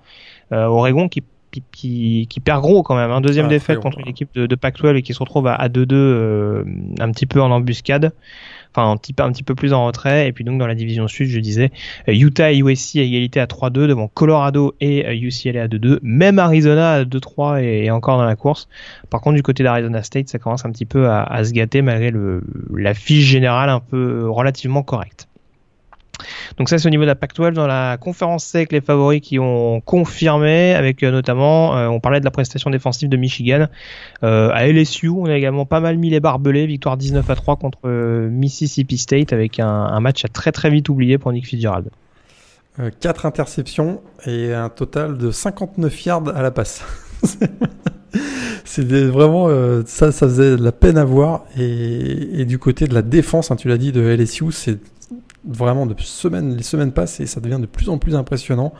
[0.51, 1.23] Oregon qui
[1.71, 3.11] qui, qui, perd gros quand même.
[3.11, 3.21] Un hein.
[3.21, 6.65] deuxième ah, défaite contre une équipe de, de Pac-12 et qui se retrouve à 2-2
[6.99, 8.11] un petit peu en embuscade
[8.75, 8.97] enfin un
[9.31, 10.27] petit, peu plus en retrait.
[10.27, 11.71] Et puis donc dans la division sud, je disais
[12.07, 15.99] euh, Utah et USC à égalité à 3-2 devant Colorado et UCLA euh, à 2-2.
[16.01, 18.67] Même Arizona à 2-3 et, encore dans la course.
[19.09, 21.81] Par contre du côté d'Arizona State, ça commence un petit peu à, à se gâter
[21.81, 22.43] malgré le,
[22.75, 25.27] la fiche générale un peu relativement correcte.
[26.57, 29.39] Donc ça c'est au niveau de la Pac-12 dans la conférence sec les favoris qui
[29.39, 33.67] ont confirmé avec euh, notamment euh, on parlait de la prestation défensive de Michigan
[34.23, 37.57] euh, à LSU on a également pas mal mis les barbelés victoire 19 à 3
[37.57, 41.89] contre Mississippi State avec un, match à très très vite oublié pour Nick Fitzgerald.
[42.99, 46.83] 4 interceptions et un total de 59 yards à la passe.
[48.65, 49.47] c'est vraiment
[49.85, 51.45] ça, ça faisait de la peine à voir.
[51.57, 54.79] Et, du côté de la défense, hein, tu l'as dit, de LSU, c'est
[55.45, 58.73] vraiment de semaines, les semaines passent et ça devient de plus en plus impressionnant.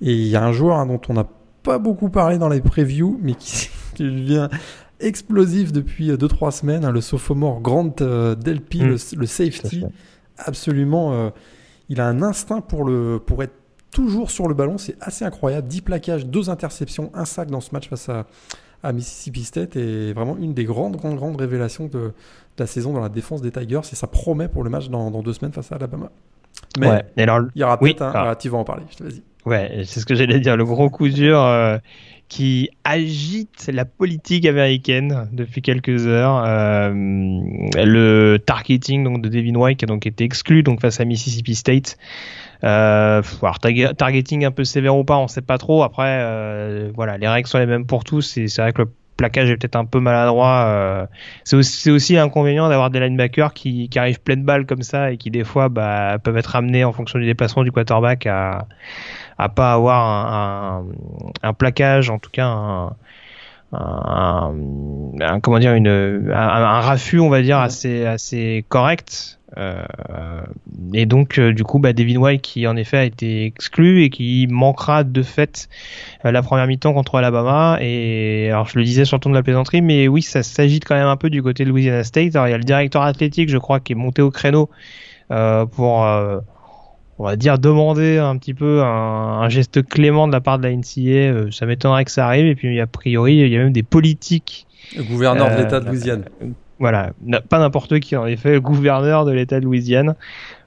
[0.00, 1.26] Et il y a un joueur hein, dont on n'a
[1.62, 4.48] pas beaucoup parlé dans les previews, mais qui, devient
[5.00, 8.96] explosif depuis 2-3 semaines, hein, le sophomore Grant euh, Delpy, mm.
[9.16, 9.84] le, safety.
[10.38, 11.30] Absolument, euh,
[11.88, 13.54] il a un instinct pour, le, pour être
[13.92, 15.68] toujours sur le ballon, c'est assez incroyable.
[15.68, 18.26] 10 plaquages, 2 interceptions, un sac dans ce match face à,
[18.82, 22.12] à Mississippi State et vraiment une des grandes, grandes, grandes révélations de,
[22.58, 25.32] la saison dans la défense des Tigers et ça promet pour le match dans, deux
[25.32, 26.10] semaines face à Alabama.
[26.78, 28.12] Mais il y aura peut-être un.
[28.14, 28.36] Ah.
[28.36, 29.22] tu vas en parler, je te vas-y.
[29.44, 30.56] Ouais, c'est ce que j'allais dire.
[30.56, 31.78] Le gros coup dur euh,
[32.28, 36.42] qui agite la politique américaine depuis quelques heures.
[36.46, 41.04] Euh, le targeting donc de Devin White qui a donc été exclu donc face à
[41.04, 41.98] Mississippi State.
[42.64, 45.82] Euh, alors targeting un peu sévère ou pas, on sait pas trop.
[45.82, 48.22] Après, euh, voilà, les règles sont les mêmes pour tous.
[48.22, 48.88] C'est vrai que le
[49.22, 51.08] plaquage est peut-être un peu maladroit.
[51.44, 55.16] c'est aussi, aussi l'inconvénient d'avoir des linebackers qui, qui arrivent pleine balle comme ça et
[55.16, 58.66] qui des fois bah, peuvent être amenés en fonction du déplacement du quarterback à
[59.38, 60.84] à pas avoir un,
[61.42, 62.96] un, un plaquage, en tout cas un,
[63.72, 69.41] un, comment dire une un, un, raffut on va dire assez assez correct euh,
[70.94, 74.10] et donc euh, du coup bah, Devin White qui en effet a été exclu et
[74.10, 75.68] qui manquera de fait
[76.24, 79.34] euh, la première mi-temps contre Alabama et alors je le disais sur le ton de
[79.34, 82.34] la plaisanterie mais oui ça s'agite quand même un peu du côté de Louisiana State
[82.34, 84.70] alors il y a le directeur athlétique je crois qui est monté au créneau
[85.28, 86.06] pour
[87.22, 90.74] on va dire demander un petit peu un, geste clément de la part de la
[90.74, 92.46] NCA, euh, ça m'étonnerait que ça arrive.
[92.46, 94.66] Et puis a priori, il y a même des politiques.
[94.96, 96.24] Le gouverneur de l'État de Louisiane.
[96.82, 97.12] Voilà,
[97.48, 100.16] pas n'importe qui en effet, gouverneur de l'État de Louisiane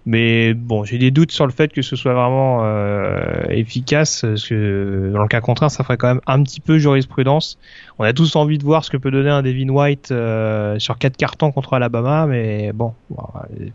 [0.05, 4.47] mais bon, j'ai des doutes sur le fait que ce soit vraiment euh, efficace, parce
[4.47, 7.57] que dans le cas contraire, ça ferait quand même un petit peu jurisprudence.
[7.97, 10.99] On a tous envie de voir ce que peut donner un Devin White euh, sur
[10.99, 12.93] quatre cartons contre Alabama, mais bon,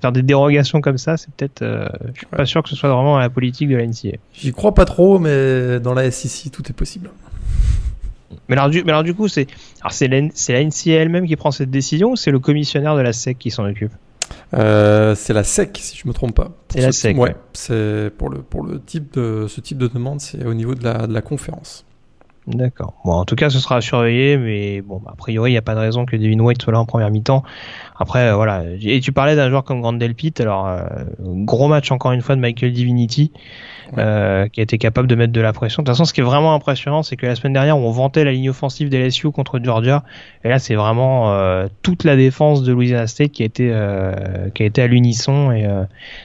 [0.00, 2.90] faire des dérogations comme ça, c'est peut-être, euh, je suis pas sûr que ce soit
[2.90, 4.18] vraiment la politique de la NCA.
[4.32, 7.10] J'y crois pas trop, mais dans la SEC, tout est possible.
[8.48, 9.46] Mais alors, du, mais alors du coup, c'est
[9.90, 13.12] c'est la, la NCA elle-même qui prend cette décision ou c'est le commissionnaire de la
[13.12, 13.92] SEC qui s'en occupe?
[14.54, 16.52] Euh, c'est la SEC, si je me trompe pas.
[16.68, 17.16] C'est la SEC.
[17.16, 17.34] Ouais.
[17.52, 20.84] C'est pour le pour le type de ce type de demande, c'est au niveau de
[20.84, 21.84] la de la conférence.
[22.46, 22.94] D'accord.
[23.04, 25.62] Bon, en tout cas, ce sera à surveiller, mais bon, a priori, il n'y a
[25.62, 27.42] pas de raison que Devin White soit là en première mi-temps.
[27.98, 28.64] Après, euh, voilà.
[28.82, 30.40] Et tu parlais d'un joueur comme Grandel Pitt.
[30.40, 30.84] Alors, euh,
[31.20, 33.30] gros match encore une fois de Michael Divinity,
[33.98, 35.82] euh, qui a été capable de mettre de la pression.
[35.82, 38.24] De toute façon, ce qui est vraiment impressionnant, c'est que la semaine dernière, on vantait
[38.24, 40.02] la ligne offensive des LSU contre Georgia,
[40.42, 41.34] et là, c'est vraiment
[41.82, 43.70] toute la défense de Louisiana State qui a été
[44.54, 45.68] qui a été à l'unisson, et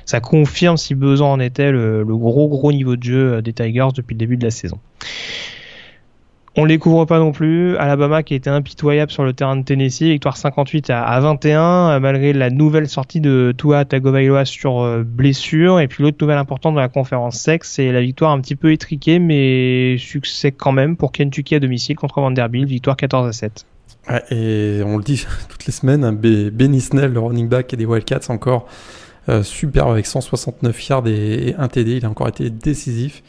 [0.05, 3.89] ça confirme, si besoin en était, le, le gros gros niveau de jeu des Tigers
[3.95, 4.79] depuis le début de la saison.
[6.57, 7.75] On les couvre pas non plus.
[7.75, 12.31] Alabama qui était impitoyable sur le terrain de Tennessee, victoire 58 à, 21 euh, malgré
[12.31, 15.81] la nouvelle sortie de Tua Tagovailoa sur euh, blessure.
[15.81, 18.71] Et puis l'autre nouvelle importante de la conférence sec, c'est la victoire un petit peu
[18.71, 23.65] étriquée, mais succès quand même pour Kentucky à domicile contre Vanderbilt, victoire 14 à 7.
[24.31, 28.29] et on le dit toutes les semaines, hein, Benny Snell, le running back des Wildcats
[28.29, 28.67] encore
[29.27, 33.23] euh, super avec 169 yards et, et 1 TD, il a encore été décisif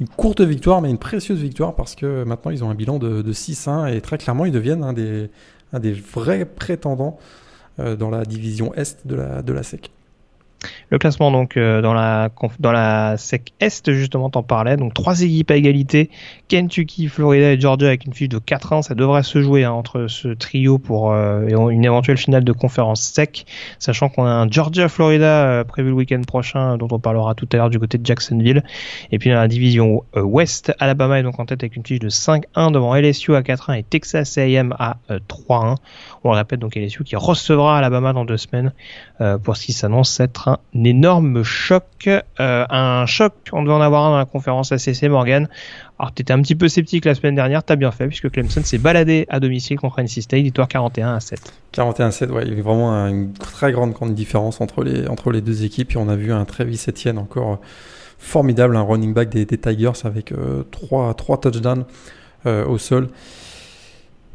[0.00, 3.32] une courte victoire, mais une précieuse victoire parce que maintenant ils ont un bilan de,
[3.32, 5.30] 6-1 et très clairement ils deviennent un des,
[5.72, 7.18] un des vrais prétendants
[7.78, 9.90] euh, dans la division Est de la, de la SEC.
[10.90, 11.92] Le classement donc euh, dans
[12.72, 14.76] la SEC Est justement t'en parlais.
[14.76, 16.10] Donc trois équipes à égalité.
[16.48, 20.06] Kentucky, Florida et Georgia avec une fiche de 4-1 ça devrait se jouer hein, entre
[20.06, 23.46] ce trio pour euh, une éventuelle finale de conférence SEC.
[23.78, 27.48] Sachant qu'on a un Georgia Florida euh, prévu le week-end prochain dont on parlera tout
[27.52, 28.62] à l'heure du côté de Jacksonville.
[29.10, 32.08] Et puis dans la division Ouest Alabama est donc en tête avec une fiche de
[32.08, 35.76] 5-1 devant LSU à 4-1 et Texas A&M à 3-1
[36.24, 38.72] on le répète donc LSU qui recevra Alabama dans deux semaines
[39.42, 43.80] pour ce qui s'annonce être un un énorme choc, euh, un choc, on devait en
[43.80, 45.48] avoir un dans la conférence ACC Morgan.
[45.98, 48.62] Alors tu étais un petit peu sceptique la semaine dernière, t'as bien fait puisque Clemson
[48.62, 51.52] s'est baladé à domicile contre NC State, victoire 41 à 7.
[51.72, 55.08] 41 à 7, ouais, il y avait vraiment une très grande, grande différence entre les,
[55.08, 57.60] entre les deux équipes et on a vu un Travis Etienne encore
[58.18, 60.32] formidable, un running back des, Tigers avec
[60.70, 61.84] 3, euh, touchdowns
[62.46, 63.08] euh, au sol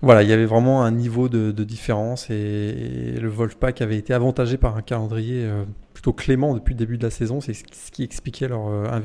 [0.02, 4.58] voilà, il y avait vraiment un niveau de, différence et, le Wolfpack avait été avantagé
[4.58, 5.64] par un calendrier euh,
[6.02, 7.42] plutôt clément depuis le début de la saison.
[7.42, 9.00] C'est ce qui expliquait leur euh,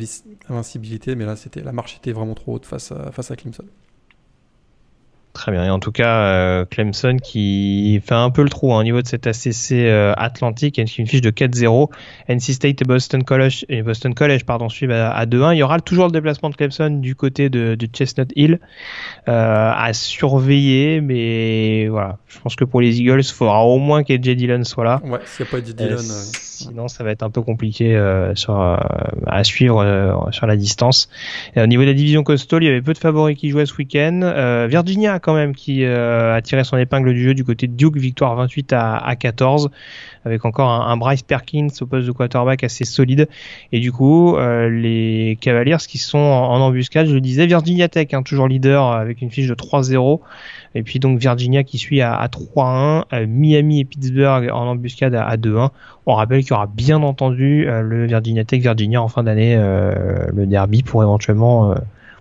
[0.48, 3.64] invincibilité, mais là, c'était la marche était vraiment trop haute face à, face à Clemson.
[5.34, 5.66] Très bien.
[5.66, 9.02] Et en tout cas, euh, Clemson qui fait un peu le trou hein, au niveau
[9.02, 11.90] de cet ACC euh, Atlantique, une fiche de 4-0.
[12.30, 15.52] NC State et Boston College, et Boston College pardon, suivent à, 2-1.
[15.52, 18.60] Il y aura toujours le déplacement de Clemson du côté de, Chestnut Hill
[19.28, 22.16] euh, à surveiller, mais voilà.
[22.28, 25.02] Je pense que pour les Eagles, il faudra au moins qu'Edge Dillon soit là.
[25.04, 25.98] Ouais, s'il n'y a pas Edge Dillon.
[26.56, 27.96] Sinon, ça va être un peu compliqué
[28.34, 28.60] sur,
[29.26, 31.08] à suivre sur la distance.
[31.54, 33.66] Et au niveau de la division coastal, il y avait peu de favoris qui jouaient
[33.66, 34.66] ce week-end.
[34.68, 37.96] Virginia quand même qui euh, a tiré son épingle du jeu du côté de Duke,
[37.96, 39.70] victoire 28 à, 14,
[40.26, 43.28] avec encore un, Bryce Perkins au poste de quarterback assez solide.
[43.70, 48.08] Et du coup, euh, les Cavaliers qui sont en, embuscade, je le disais, Virginia Tech,
[48.12, 50.20] hein, toujours leader avec une fiche de 3-0.
[50.74, 55.36] Et puis donc Virginia qui suit à, 3-1, euh, Miami et Pittsburgh en embuscade à,
[55.36, 55.70] 2-1.
[56.06, 60.46] On rappelle qu'il y aura bien entendu le Virginia Tech Virginia en fin d'année, le
[60.46, 61.74] derby pour éventuellement,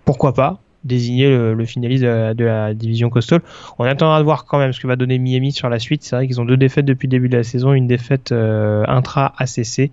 [0.04, 3.40] pourquoi pas, désigner le, finaliste de la, division Coastal.
[3.78, 6.02] On attendra de voir quand même ce que va donner Miami sur la suite.
[6.02, 8.84] C'est vrai qu'ils ont deux défaites depuis le début de la saison, une défaite euh,
[8.88, 9.90] intra ACC,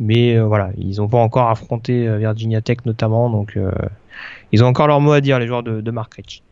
[0.00, 3.58] mais euh, voilà, ils n'ont pas encore affronté euh, Virginia Tech notamment, donc
[4.52, 6.42] ils ont encore leur mot à dire les joueurs de, de Mark Rich.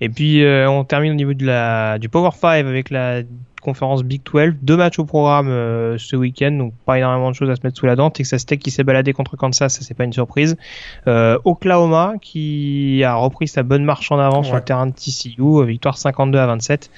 [0.00, 3.22] Et puis on termine au niveau de la, du Power 5 avec la
[3.60, 4.54] conférence Big 12.
[4.62, 7.76] Deux matchs au programme euh, ce week-end, donc pas énormément de choses à se mettre
[7.76, 8.10] sous la dent.
[8.10, 10.56] Texas Tech qui s'est baladé contre Kansas, ça c'est pas une surprise.
[11.06, 15.64] Euh, Oklahoma qui a repris sa bonne marche en avant sur le terrain de TCU,
[15.66, 16.90] victoire 52 à 27,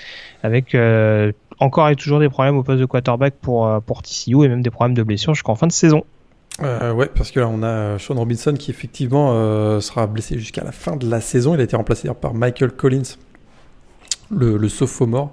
[0.43, 4.49] avec euh, encore et toujours des problèmes au poste de quarterback pour, pour TCU et
[4.49, 6.05] même des problèmes de blessure jusqu'en fin de saison.
[6.61, 9.33] Euh, ouais, parce que là, on a Sean Robinson qui effectivement
[9.81, 11.55] sera blessé jusqu'à la fin de la saison.
[11.55, 13.17] Il a été remplacé par Michael Collins,
[14.31, 15.33] le, le sophomore.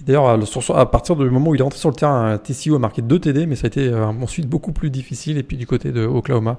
[0.00, 0.28] D'ailleurs,
[0.76, 3.18] à partir du moment où il est rentré sur le terrain, TCU a marqué 2
[3.18, 5.38] TD, mais ça a été euh, ensuite beaucoup plus difficile.
[5.38, 6.58] Et puis du côté de Oklahoma,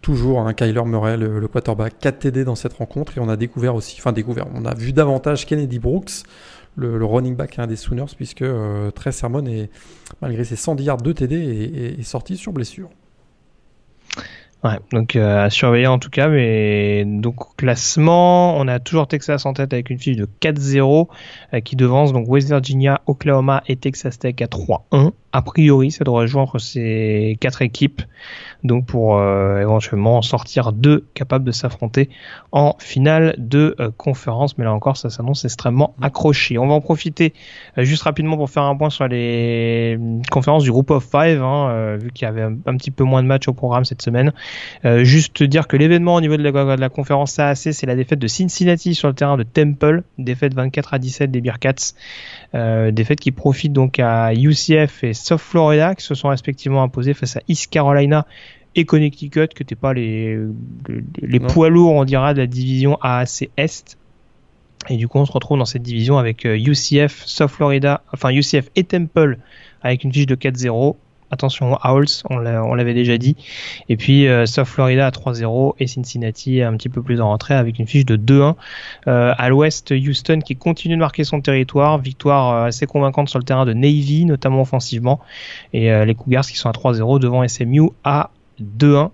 [0.00, 3.18] toujours un Kyler Murray, le, quarterback, 4 TD dans cette rencontre.
[3.18, 6.22] Et on a découvert aussi, enfin découvert, on a vu davantage Kennedy Brooks,
[6.76, 9.70] le, running back des Sooners, puisque euh, Trey Sermon, est,
[10.22, 12.88] malgré ses 110 yards, 2 TD, est sorti sur blessure.
[14.64, 19.06] Ouais, donc euh, à surveiller en tout cas, mais donc au classement, on a toujours
[19.06, 21.06] Texas en tête avec une fiche de 4-0
[21.52, 25.12] euh, qui devance donc West Virginia, Oklahoma et Texas Tech à 3-1.
[25.34, 28.02] A priori, ça devrait jouer entre ces quatre équipes
[28.64, 32.08] donc pour euh, éventuellement en sortir deux capables de s'affronter
[32.50, 34.56] en finale de euh, conférence.
[34.58, 36.04] Mais là encore, ça s'annonce extrêmement mm.
[36.04, 36.58] accroché.
[36.58, 37.34] On va en profiter
[37.78, 39.98] euh, juste rapidement pour faire un point sur les
[40.30, 43.28] conférences du groupe of five, hein, vu qu'il y avait un, petit peu moins de
[43.28, 44.32] matchs au programme cette semaine.
[45.02, 48.18] juste dire que l'événement au niveau de la, de la conférence AAC, c'est la défaite
[48.18, 51.94] de Cincinnati sur le terrain de Temple, défaite 24 à 17 des Bearcats.
[52.54, 57.12] Euh, défaite qui profite donc à UCF et South Florida qui se sont respectivement imposés
[57.12, 58.26] face à East Carolina
[58.76, 60.38] et Connecticut, que t'es pas les,
[61.20, 63.98] les, poids lourds, on dira, de la division AAC Est.
[64.88, 68.30] Et du coup, on se retrouve dans cette division avec UCF, euh, South Florida, enfin
[68.30, 69.38] UCF et Temple
[69.82, 70.96] avec une fiche de 4-0
[71.30, 73.36] attention Owls, on l'avait déjà dit.
[73.88, 77.54] Et puis euh, South Florida à 3-0 et Cincinnati un petit peu plus en rentrée
[77.54, 78.54] avec une fiche de 2-1.
[79.06, 83.38] Euh, à l'ouest, Houston qui continue de marquer son territoire, victoire euh, assez convaincante sur
[83.38, 85.20] le terrain de Navy, notamment offensivement.
[85.72, 89.10] Et les Cougars qui sont à 3-0 devant SMU à 2-1.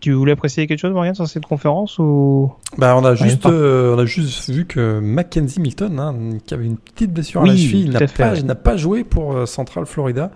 [0.00, 2.52] Tu voulais préciser quelque chose, Morgan, sur cette conférence ou?
[2.76, 6.76] Bah, on a juste, on a juste vu que Mackenzie Milton, hein, qui avait une
[6.76, 10.30] petite blessure à la cheville, n'a pas, pas, joué pour Central Florida.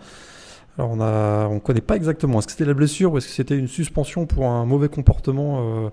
[0.78, 2.38] Alors on a, on connaît pas exactement.
[2.38, 5.86] Est-ce que c'était la blessure ou est-ce que c'était une suspension pour un mauvais comportement
[5.86, 5.90] euh,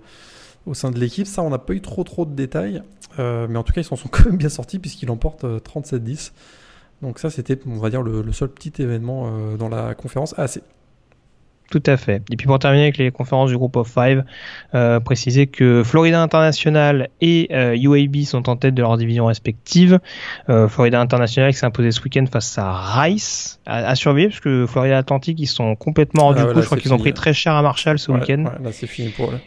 [0.67, 1.25] au sein de l'équipe?
[1.25, 2.83] Ça, on n'a pas eu trop trop de détails.
[3.17, 6.31] Euh, mais en tout cas, ils s'en sont quand même bien sortis puisqu'ils emportent 37-10.
[7.01, 10.61] Donc ça, c'était, on va dire, le, seul petit événement euh, dans la conférence AC.
[11.71, 12.21] Tout à fait.
[12.31, 14.23] Et puis pour terminer avec les conférences du groupe of five,
[14.75, 19.99] euh, préciser que Florida International et euh, UAB sont en tête de leurs divisions respectives.
[20.49, 24.65] Euh, Florida International qui s'est imposé ce week-end face à Rice, à, surveiller parce que
[24.67, 26.61] Florida Atlantic ils sont complètement hors ah du coup.
[26.61, 28.45] Je crois qu'ils ont pris très cher à Marshall ce week-end.
[28.45, 29.39] Ouais, là c'est fini pour eux.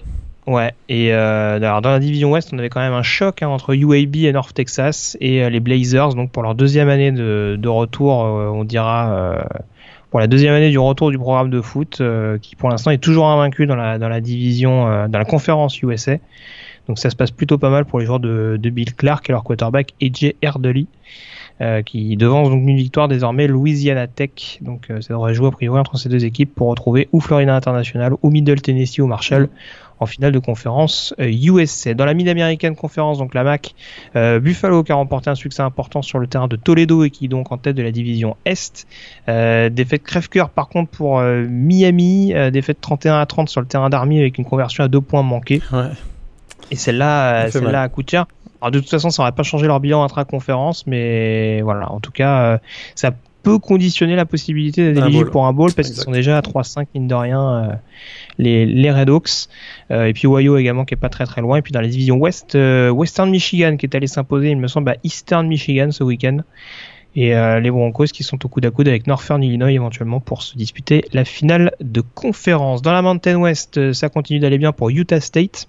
[0.49, 3.75] Ouais, et euh, dans la division Ouest, on avait quand même un choc hein, entre
[3.75, 7.69] UAB et North Texas et euh, les Blazers, donc pour leur deuxième année de, de
[7.69, 9.45] retour, euh, on dira
[10.11, 12.99] pour la deuxième année du retour du programme de foot, euh, qui pour l'instant est
[12.99, 16.17] toujours invaincu dans la, division, euh, dans la conférence USA.
[16.89, 19.33] Donc ça se passe plutôt pas mal pour les joueurs de, de Bill Clark et
[19.33, 20.87] leur quarterback AJ Erdely.
[21.61, 24.59] Euh, qui devance donc une victoire désormais Louisiana Tech.
[24.61, 28.13] Donc ça devrait jouer a priori entre ces deux équipes pour retrouver ou Florida International
[28.23, 29.49] ou Middle Tennessee ou Marshall
[30.01, 31.89] en finale de conférence USC.
[31.89, 33.75] Euh, Dans la Mid-American Conference, donc la MAC,
[34.17, 37.27] euh, Buffalo qui a remporté un succès important sur le terrain de Toledo et qui
[37.27, 38.87] est donc en tête de la division Est.
[39.29, 44.21] Euh, défaite crève-cœur par contre pour Miami, défaite 31 à 30 sur le terrain d'Army
[44.21, 45.63] avec une conversion à deux points manqués.
[46.71, 48.27] Et celle-là, celle-là à cher.
[48.61, 52.11] Alors de toute façon, ça n'aurait pas changé leur bilan intra-conférence, mais voilà, en tout
[52.11, 52.59] cas,
[52.95, 56.41] ça peut conditionner la possibilité d'être éligible pour un bowl parce qu'ils sont déjà à
[56.41, 57.79] 3-5 mine de rien
[58.39, 59.49] les, les Red Hawks.
[59.91, 61.59] Euh, et puis Ohio également qui est pas très très loin.
[61.59, 64.69] Et puis dans la division West, euh, Western Michigan qui est allé s'imposer, il me
[64.69, 66.39] semble, à Eastern Michigan ce week-end.
[67.17, 70.43] Et euh, les Broncos qui sont au coude à coude avec Northern Illinois éventuellement pour
[70.43, 72.83] se disputer la finale de conférence.
[72.83, 75.69] Dans la Mountain West, ça continue d'aller bien pour Utah State.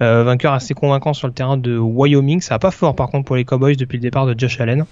[0.00, 2.40] Euh, vainqueur assez convaincant sur le terrain de Wyoming.
[2.40, 4.84] Ça va pas fort par contre pour les Cowboys depuis le départ de Josh Allen.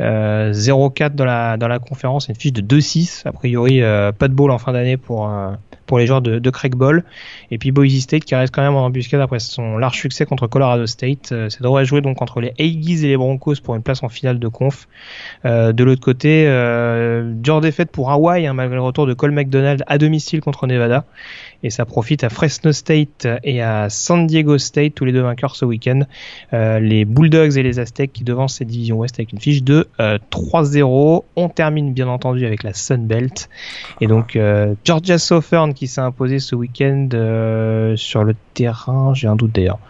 [0.00, 3.26] euh, dans la, dans la conférence, une fiche de 2-6.
[3.26, 5.52] A priori, euh, pas de ball en fin d'année pour, euh,
[5.92, 7.04] pour les joueurs de, de, Craig Ball.
[7.50, 10.46] Et puis Boise State qui reste quand même en embuscade après son large succès contre
[10.46, 11.34] Colorado State.
[11.50, 14.38] ça devrait jouer donc entre les Aggies et les Broncos pour une place en finale
[14.38, 14.88] de conf.
[15.44, 16.46] de l'autre côté,
[17.34, 21.04] dure défaite pour Hawaii hein, malgré le retour de Cole McDonald à domicile contre Nevada
[21.62, 25.56] et ça profite à Fresno State et à San Diego State, tous les deux vainqueurs
[25.56, 26.00] ce week-end.
[26.52, 29.88] Euh, les Bulldogs et les Aztecs qui devancent cette division Ouest avec une fiche de
[29.98, 31.16] 3-0.
[31.16, 33.48] Euh, On termine bien entendu avec la Sun Belt
[34.00, 39.14] et donc euh, Georgia Southern qui qui s'est imposé ce week-end euh, sur le terrain,
[39.14, 39.80] j'ai un doute d'ailleurs.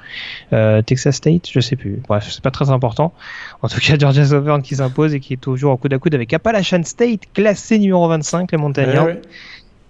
[0.54, 2.00] Euh, Texas State, je sais plus.
[2.08, 3.12] Bref, c'est pas très important.
[3.60, 6.14] En tout cas, Georgia Southern qui s'impose et qui est toujours au coude à coude
[6.14, 9.16] avec Appalachian State, classé numéro 25, les Montagnards.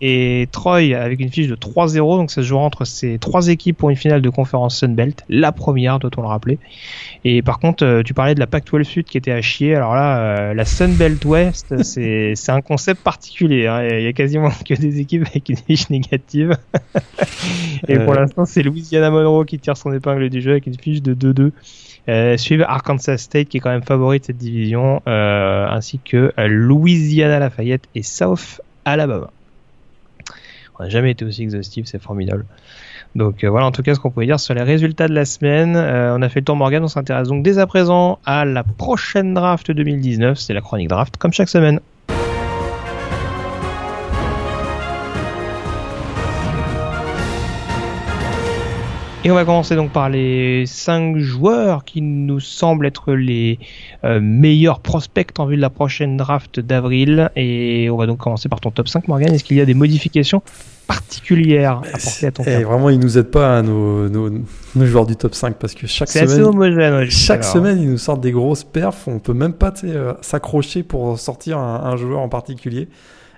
[0.04, 3.76] Et Troy avec une fiche de 3-0, donc ça se jouera entre ces trois équipes
[3.76, 6.58] pour une finale de conférence Sunbelt, la première, doit-on le rappeler.
[7.24, 9.76] Et par contre, euh, tu parlais de la Pac-12 Sud qui était à chier.
[9.76, 13.68] Alors là, euh, la Sunbelt West, c'est c'est un concept particulier.
[13.68, 13.86] hein.
[13.88, 16.56] Il y a quasiment que des équipes avec une fiche négative.
[17.88, 18.16] Et pour Euh.
[18.20, 21.52] l'instant, c'est Louisiana Monroe qui tire son épingle du jeu avec une fiche de 2-2.
[22.08, 26.32] Euh, suivent Arkansas State qui est quand même favori de cette division, euh, ainsi que
[26.38, 29.30] Louisiana Lafayette et South Alabama.
[30.82, 32.44] N'a jamais été aussi exhaustif, c'est formidable.
[33.14, 35.24] Donc euh, voilà en tout cas ce qu'on pouvait dire sur les résultats de la
[35.24, 35.76] semaine.
[35.76, 38.64] Euh, on a fait le tour Morgan, on s'intéresse donc dès à présent à la
[38.64, 41.80] prochaine draft 2019, c'est la chronique draft comme chaque semaine.
[49.24, 53.60] Et on va commencer donc par les 5 joueurs qui nous semblent être les
[54.02, 57.30] euh, meilleurs prospects en vue de la prochaine draft d'avril.
[57.36, 59.32] Et on va donc commencer par ton top 5, Morgan.
[59.32, 60.42] Est-ce qu'il y a des modifications
[60.88, 64.28] particulières à porter à ton Et top vraiment, ils nous aident pas, hein, nos, nos,
[64.74, 66.94] nos joueurs du top 5, parce que chaque semaine, homogène.
[66.94, 69.06] ouais, chaque semaine, ils nous sortent des grosses perfs.
[69.06, 72.88] On peut même pas euh, s'accrocher pour sortir un, un joueur en particulier.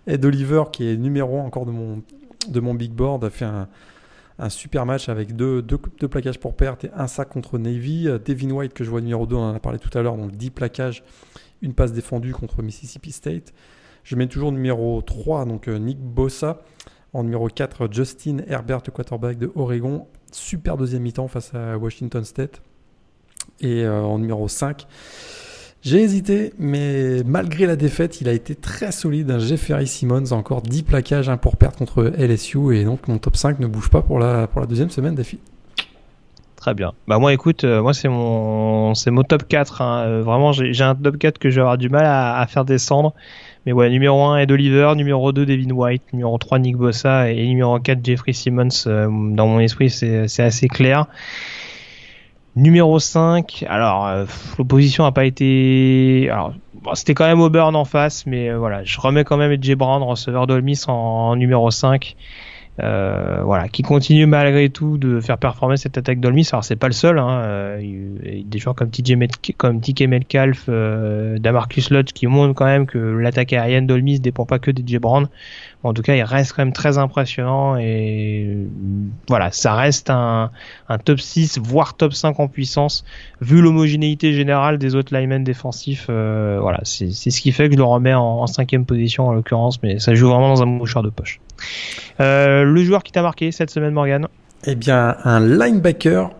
[0.07, 2.01] Ed Oliver, qui est numéro 1 encore de mon,
[2.49, 3.69] de mon big board, a fait un,
[4.39, 8.09] un super match avec deux, deux, deux plaquages pour perte et un sac contre Navy.
[8.09, 10.17] Euh, Devin White, que je vois numéro 2, on en a parlé tout à l'heure,
[10.17, 11.05] donc 10 plaquages,
[11.63, 13.53] une passe défendue contre Mississippi State.
[14.03, 16.63] Je mets toujours numéro 3, donc euh, Nick Bossa.
[17.13, 20.09] En numéro 4, Justin Herbert, quarterback de Oregon.
[20.33, 22.61] Super deuxième mi-temps face à Washington State.
[23.61, 24.87] Et euh, en numéro 5,
[25.85, 29.31] j'ai hésité, mais malgré la défaite, il a été très solide.
[29.31, 32.75] Un Jeffery Simmons, encore 10 plaquages pour perdre contre LSU.
[32.75, 35.43] Et donc mon top 5 ne bouge pas pour la, deuxième semaine d'affilée.
[36.57, 36.95] Très bien.
[37.07, 40.05] Bah moi écoute, euh, moi c'est mon c'est mon top 4 hein.
[40.07, 43.13] Euh, vraiment j'ai un top 4 que je vais avoir du mal à, faire descendre.
[43.67, 47.47] Mais ouais, numéro 1 Ed Oliver, numéro 2 Devin White, numéro 3 Nick Bossa et
[47.47, 51.09] numéro 4 Jeffrey Simmons euh, dans mon esprit c'est assez clair.
[52.57, 54.27] Numéro 5, alors euh,
[54.59, 58.85] l'opposition a pas été alors bon, c'était quand même Auburn en face mais euh, voilà,
[58.85, 62.15] je remets quand même Edge Brown receveur d'Olmis en, en numéro 5.
[62.83, 66.49] Euh, voilà, qui continue malgré tout de faire performer cette attaque d'Olmis.
[66.51, 69.29] Alors c'est pas le seul, hein, euh, il y a des joueurs comme TJ Met-
[69.57, 74.59] comme Metcalf, euh, Damarcus Lodge qui montrent quand même que l'attaque aérienne d'Olmis dépend pas
[74.59, 75.29] que d'Edge Brown.
[75.85, 78.67] Bon, en tout cas, il reste quand même très impressionnant et euh,
[79.29, 80.51] voilà, ça reste un,
[80.89, 83.05] un top 6 voire top 5 en puissance
[83.41, 86.07] vu l'homogénéité générale des autres linemen défensifs.
[86.11, 89.29] euh, voilà, c'est c'est ce qui fait que je le remets en, en cinquième position
[89.29, 91.41] en l'occurrence, mais ça joue vraiment dans un mouchoir de poche.
[92.21, 94.27] Euh, le joueur qui t'a marqué cette semaine, Morgan
[94.65, 96.31] Eh bien, un linebacker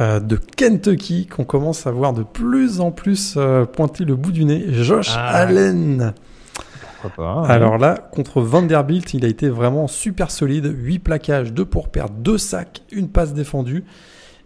[0.00, 4.32] euh, de Kentucky qu'on commence à voir de plus en plus euh, pointer le bout
[4.32, 5.28] du nez, Josh Ah.
[5.36, 6.12] Allen.
[7.16, 7.44] Pas hein.
[7.44, 10.70] Alors là, contre Vanderbilt, il a été vraiment super solide.
[10.76, 13.84] 8 plaquages, 2 pour perdre, 2 sacs, une passe défendue.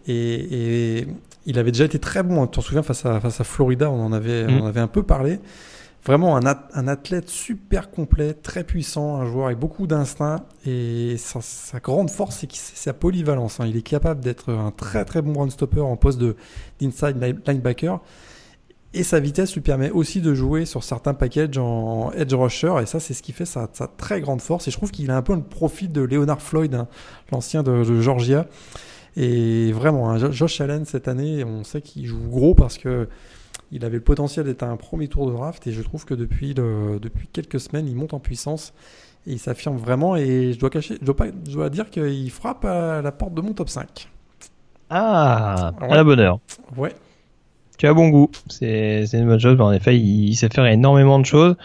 [0.07, 1.07] Et, et
[1.45, 2.41] il avait déjà été très bon.
[2.43, 2.47] hein.
[2.47, 4.57] Tu t'en souviens, face à, face à Florida, on en avait, Mm.
[4.57, 5.39] on en avait un peu parlé.
[6.05, 10.45] Vraiment un, un athlète super complet, très puissant, un joueur avec beaucoup d'instinct.
[10.65, 13.59] Et sa, grande force, c'est sa polyvalence.
[13.59, 13.65] hein.
[13.65, 16.35] Il est capable d'être un très très bon run stopper en poste de-
[16.79, 17.99] d'inside line- linebacker.
[18.93, 22.73] Et sa vitesse lui permet aussi de jouer sur certains packages en edge rusher.
[22.81, 24.67] Et ça, c'est ce qui fait sa, très grande force.
[24.67, 26.87] Et je trouve qu'il a un peu le profil de Leonard Floyd, hein,
[27.31, 28.45] l'ancien de, Georgia.
[29.17, 33.09] Et vraiment, hein, Jo- Josh Allen, cette année, on sait qu'il joue gros parce que
[33.71, 35.65] il avait le potentiel d'être un premier tour de draft.
[35.67, 38.73] Et je trouve que depuis, le- depuis quelques semaines, il monte en puissance.
[39.27, 40.15] Et il s'affirme vraiment.
[40.15, 43.33] Et je dois, cacher, je dois, pas, je dois dire qu'il frappe à la porte
[43.33, 44.07] de mon top 5.
[44.89, 45.91] Ah, Ouais.
[45.91, 46.39] à la bonne heure.
[46.77, 46.93] Ouais.
[47.77, 49.59] Tu as bon goût, c'est une bonne chose.
[49.59, 51.55] En effet, il, il sait faire énormément de choses.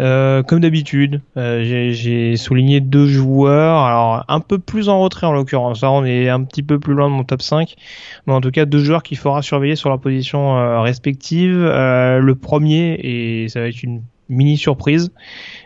[0.00, 1.62] Euh, comme d'habitude, euh,
[1.92, 5.82] j'ai- souligné deux joueurs, alors un peu plus en retrait en l'occurrence.
[5.82, 7.74] On est un petit peu plus loin de mon top 5,
[8.26, 11.56] mais en tout cas deux joueurs qu'il faudra surveiller sur leur position euh, respective.
[11.56, 15.12] Euh, le premier, et ça va être une mini surprise,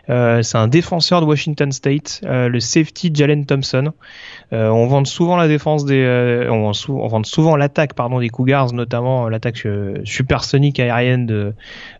[0.09, 3.93] euh, c'est un défenseur de Washington State, euh, le safety Jalen Thompson.
[4.51, 8.73] Euh, on vante souvent la défense des, euh, on, on souvent l'attaque pardon des Cougars,
[8.73, 9.67] notamment euh, l'attaque
[10.05, 11.53] supersonique aérienne de,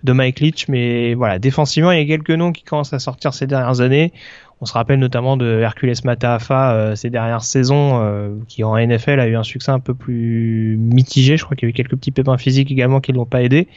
[0.03, 0.67] de Mike Leach.
[0.67, 4.13] Mais voilà, défensivement, il y a quelques noms qui commencent à sortir ces dernières années.
[4.61, 9.21] On se rappelle notamment de Hercules Mataafa euh, ces dernières saisons, euh, qui en NFL
[9.21, 11.37] a eu un succès un peu plus mitigé.
[11.37, 13.41] Je crois qu'il y a eu quelques petits pépins physiques également qui ne l'ont pas
[13.41, 13.69] aidé.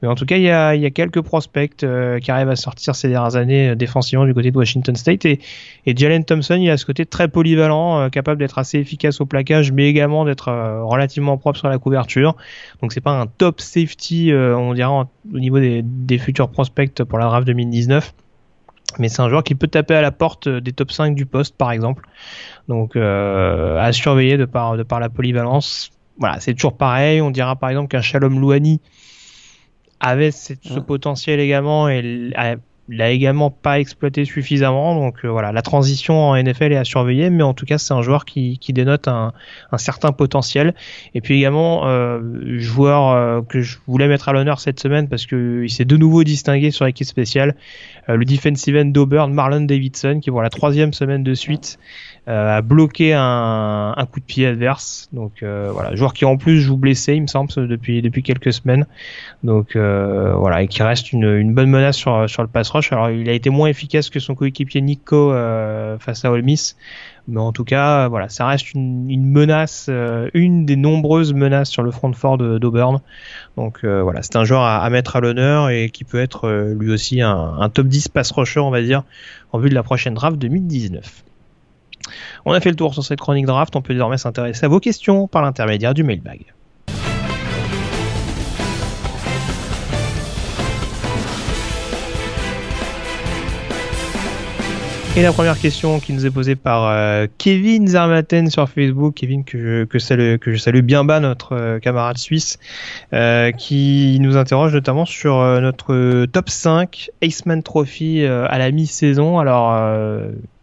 [0.00, 3.08] Mais en tout cas, il y a, quelques prospects euh, qui arrivent à sortir ces
[3.08, 5.24] dernières années défensivement du côté de Washington State.
[5.24, 5.40] Et,
[5.86, 9.72] et Jalen Thompson, il a ce côté très polyvalent, capable d'être assez efficace au plaquage,
[9.72, 10.52] mais également d'être
[10.84, 12.36] relativement propre sur la couverture.
[12.80, 17.18] Donc c'est pas un top safety, on dirait au niveau des, des futurs prospects pour
[17.18, 18.14] la draft 2019
[18.98, 21.56] mais c'est un joueur qui peut taper à la porte des top 5 du poste
[21.56, 22.08] par exemple.
[22.68, 25.90] Donc euh, à surveiller de par, de par la polyvalence.
[26.18, 27.20] Voilà, c'est toujours pareil.
[27.20, 28.80] On dira par exemple qu'un Shalom Louani
[30.00, 32.32] avait ce potentiel également et
[32.88, 34.94] l'a également pas exploité suffisamment.
[34.94, 37.94] Donc euh, voilà, la transition en NFL est à surveiller, mais en tout cas c'est
[37.94, 39.32] un joueur qui, qui dénote un,
[39.72, 40.74] un, certain potentiel.
[41.14, 42.20] Et puis également euh,
[42.58, 45.96] joueur euh, que je voulais mettre à l'honneur cette semaine parce que il s'est de
[45.96, 47.54] nouveau distingué sur l'équipe spéciale,
[48.08, 51.78] euh, le defensive end d'Auburn, Marlon Davidson, qui pour la troisième semaine de suite
[52.28, 55.08] a bloqué un, un, coup de pied adverse.
[55.12, 58.52] Donc euh, voilà, joueur qui en plus joue blessé, il me semble, depuis depuis quelques
[58.52, 58.86] semaines.
[59.42, 62.92] Donc euh, voilà, et qui reste une, une, bonne menace sur sur le pass rush.
[62.92, 65.30] Alors il a été moins efficace que son coéquipier Nico
[65.98, 66.76] face à Ole Miss,
[67.28, 69.88] mais en tout cas voilà, ça reste une, une menace,
[70.34, 73.00] une des nombreuses menaces sur le front fort d'Auburn.
[73.56, 76.90] Donc voilà, c'est un joueur à, à mettre à l'honneur et qui peut être lui
[76.90, 79.04] aussi un, un top 10 pass rusher, on va dire,
[79.52, 81.24] en vue de la prochaine draft 2019.
[82.44, 84.80] On a fait le tour sur cette chronique draft, on peut désormais s'intéresser à vos
[84.80, 86.54] questions par l'intermédiaire du mailbag.
[95.18, 99.42] Et la première question qui nous est posée par euh, Kevin Zermaten sur Facebook, Kevin
[99.42, 102.56] que je, que salue, je salue bien bas, notre euh, camarade suisse,
[103.12, 109.40] euh, qui nous interroge notamment sur notre top 5 Aceman Trophy à la mi-saison.
[109.40, 109.72] Alors,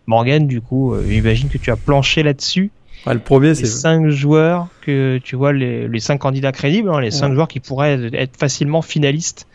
[0.07, 2.71] Morgan, du coup, euh, j'imagine que tu as planché là-dessus.
[3.07, 7.11] le premier, c'est cinq joueurs que tu vois les, les cinq candidats crédibles, hein, les
[7.11, 9.47] cinq joueurs qui pourraient être facilement finalistes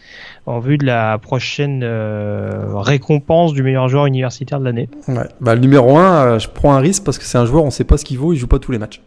[0.47, 4.89] en vue de la prochaine euh, récompense du meilleur joueur universitaire de l'année.
[5.09, 5.29] Ouais.
[5.41, 7.71] Bah, le numéro 1, euh, je prends un risque parce que c'est un joueur, on
[7.71, 9.01] sait pas ce qu'il vaut, il joue pas tous les matchs.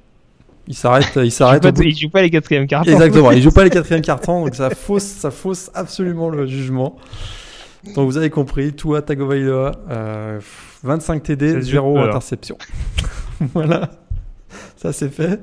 [0.67, 1.65] Il s'arrête, il s'arrête.
[1.81, 2.91] il, joue pas les quatrièmes cartons.
[2.91, 6.95] Exactement, il joue pas les quatrièmes cartons, donc ça fausse, ça fausse absolument le jugement.
[7.95, 10.39] Donc vous avez compris, Tua Tagovailoa, euh,
[10.84, 12.57] 25 TD, 0 interception.
[13.53, 13.89] voilà,
[14.75, 15.41] ça c'est fait.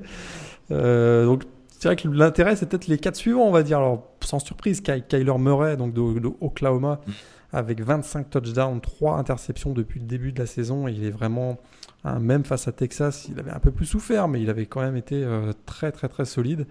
[0.71, 3.79] Euh, donc c'est vrai que l'intérêt c'est peut-être les quatre suivants, on va dire.
[3.79, 7.13] Alors sans surprise, Kyler Murray, donc de, Oklahoma, mm.
[7.53, 10.89] avec 25 touchdowns, 3 interceptions depuis le début de la saison.
[10.89, 11.59] il est vraiment,
[12.05, 14.83] hein, même face à Texas, il avait un peu plus souffert, mais il avait quand
[14.83, 16.67] même été euh, très très très solide.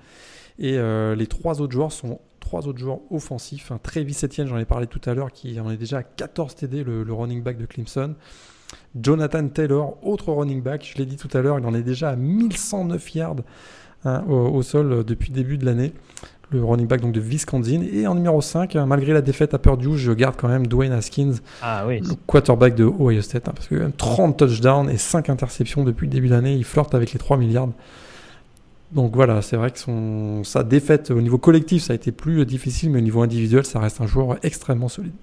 [0.60, 3.72] Et euh, les trois autres joueurs sont trois autres joueurs offensifs.
[3.72, 6.56] Un Travis Etienne, j'en ai parlé tout à l'heure, qui en est déjà à 14
[6.56, 8.16] TD, le, running back de Clemson.
[9.00, 12.10] Jonathan Taylor, autre running back, je l'ai dit tout à l'heure, il en est déjà
[12.10, 13.36] à 1109 yards
[14.06, 15.94] hein, au, sol euh, depuis le début de l'année.
[16.52, 17.84] Le running back donc de Wisconsin.
[17.94, 20.94] Et en numéro 5, hein, malgré la défaite à Purdue, je garde quand même Dwayne
[20.94, 22.00] Haskins, ah, oui.
[22.00, 26.14] le quarterback de Ohio State, hein, parce que 30 touchdowns et 5 interceptions depuis le
[26.14, 26.56] début de l'année.
[26.56, 27.70] Il flirte avec les 3 milliards.
[28.92, 32.44] Donc voilà, c'est vrai que son, sa défaite au niveau collectif, ça a été plus
[32.48, 35.14] difficile, mais au niveau individuel, ça reste un joueur extrêmement solide.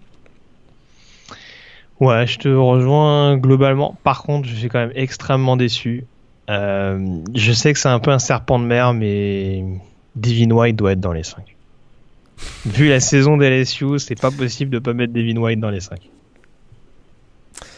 [2.01, 3.97] Ouais, je te rejoins globalement.
[4.05, 6.05] Par contre, je suis quand même extrêmement déçu.
[6.51, 9.65] Euh, je sais que c'est un peu un serpent de mer, mais
[10.15, 11.43] Devin White doit être dans les 5.
[12.67, 15.99] Vu la saison d'LSU, c'est pas possible de pas mettre Devin White dans les 5.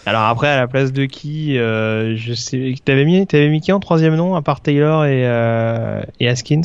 [0.05, 2.75] Alors après, à la place de qui euh, Je sais.
[2.85, 6.63] T'avais mis, t'avais mis qui en troisième nom à part Taylor et, euh, et Haskins?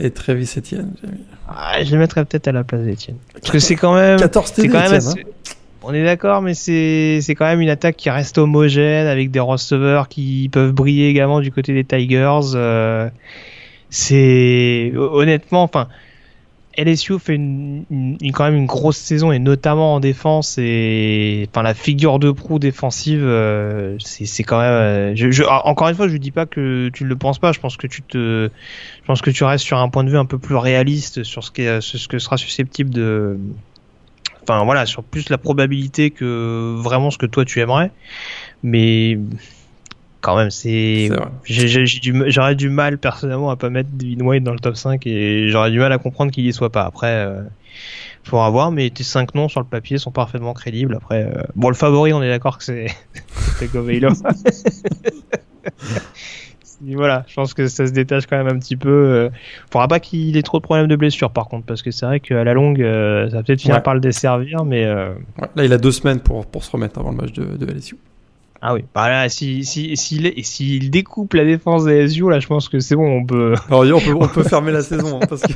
[0.00, 0.92] Et Travis Etienne.
[1.46, 3.18] Ah, je le mettrais peut-être à la place d'Etienne.
[3.34, 4.18] Parce que c'est quand même.
[4.18, 5.20] 14 c'est quand même assez...
[5.20, 5.52] Hein.
[5.88, 10.08] On est d'accord, mais c'est quand même une attaque qui reste homogène avec des receveurs
[10.08, 12.54] qui peuvent briller également du côté des Tigers.
[12.56, 13.08] Euh,
[13.88, 15.86] c'est honnêtement, enfin
[16.76, 22.18] LSU fait quand même une grosse saison et notamment en défense et enfin la figure
[22.18, 26.90] de proue défensive euh, c'est quand même euh, encore une fois je dis pas que
[26.92, 28.50] tu ne le penses pas je pense que tu te
[29.00, 31.42] je pense que tu restes sur un point de vue un peu plus réaliste sur
[31.44, 33.38] ce ce que sera susceptible de
[34.48, 37.90] enfin voilà sur plus la probabilité que vraiment ce que toi tu aimerais
[38.62, 39.18] mais
[40.26, 41.08] quand même, c'est.
[41.44, 45.70] J'aurais du, mal personnellement à pas mettre Devin White dans le top 5 et j'aurais
[45.70, 46.82] du mal à comprendre qu'il y soit pas.
[46.82, 47.42] Après, euh,
[48.24, 50.96] faudra voir, mais tes 5 noms sur le papier sont parfaitement crédibles.
[50.96, 52.86] Après, euh, bon, le favori, on est d'accord que c'est.
[56.82, 58.88] voilà, je pense que ça se détache quand même un petit peu.
[58.90, 59.30] Euh.
[59.70, 62.20] Faudra pas qu'il ait trop de problèmes de blessure par contre, parce que c'est vrai
[62.20, 64.84] qu'à la longue, euh, ça va peut-être finir par le desservir, mais.
[64.84, 67.96] Là, il a deux semaines pour, pour se remettre avant le match de, de LSU.
[68.62, 72.46] Ah oui, bah là, s'il si, si, si, découpe la défense des SU, là, je
[72.46, 73.54] pense que c'est bon, on peut...
[73.68, 75.52] Alors, on peut, on peut fermer la saison, hein, parce que...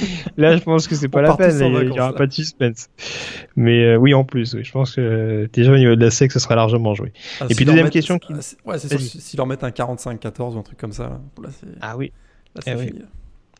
[0.36, 1.56] là, je pense que c'est pas On la peine.
[1.60, 2.88] Il y vacances, aura pas de suspense.
[3.56, 6.10] Mais euh, oui, en plus, oui, je pense que euh, déjà au niveau de la
[6.10, 7.12] SEC, ça sera largement joué.
[7.40, 8.40] Ah, Et puis, s'ils deuxième mettent- question qui- Ouais,
[8.78, 8.92] c'est.
[8.92, 9.00] Vas-y.
[9.00, 11.48] si- S'ils leur mettent un 45-14 ou un truc comme ça, là, là,
[11.80, 12.12] Ah oui,
[12.54, 12.92] là, c'est Eh oui.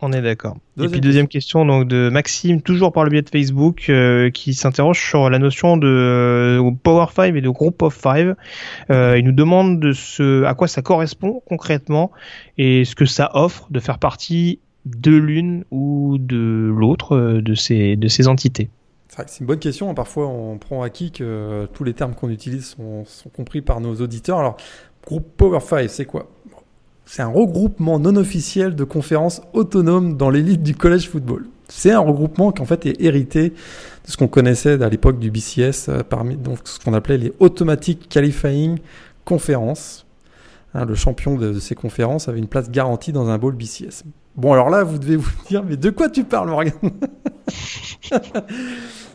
[0.01, 0.57] on est d'accord.
[0.81, 4.55] Et puis deuxième question donc de Maxime, toujours par le biais de Facebook, euh, qui
[4.55, 8.37] s'interroge sur la notion de euh, Power 5 et de Group of 5.
[8.91, 12.13] Euh, il nous demande de ce, à quoi ça correspond concrètement
[12.59, 14.61] et ce que ça offre de faire partie
[14.97, 18.71] de l'une ou de l'autre euh, de ces, de ces entités.
[19.09, 19.93] C'est une bonne question.
[19.95, 23.97] Parfois, on prend acquis que euh, tous les termes qu'on utilise sont, compris par nos
[23.97, 24.39] auditeurs.
[24.39, 24.57] Alors,
[25.05, 26.31] groupe Power 5, c'est quoi?
[27.05, 31.47] C'est un regroupement non officiel de conférences autonomes dans l'élite du collège football.
[31.69, 33.55] C'est un regroupement qui en fait est hérité de
[34.11, 38.09] ce qu'on connaissait à l'époque du BCS, euh, parmi donc ce qu'on appelait les Automatic
[38.09, 38.79] Qualifying
[39.25, 40.07] Conferences.
[40.75, 44.05] Hein, le champion de, de ces conférences avait une place garantie dans un bowl BCS.
[44.37, 46.73] Bon, alors là, vous devez vous dire, mais de quoi tu parles, Morgan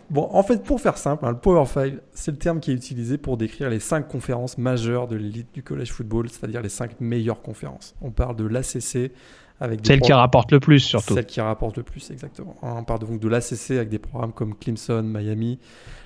[0.10, 2.74] Bon, en fait, pour faire simple, hein, le Power 5, c'est le terme qui est
[2.74, 7.00] utilisé pour décrire les cinq conférences majeures de l'élite du collège football, c'est-à-dire les cinq
[7.00, 7.96] meilleures conférences.
[8.02, 9.12] On parle de l'ACC
[9.60, 11.14] avec des Celle qui rapporte le plus surtout.
[11.14, 12.56] Celle qui rapporte le plus, exactement.
[12.62, 15.58] Hein, On parle donc de l'ACC avec des programmes comme Clemson, Miami,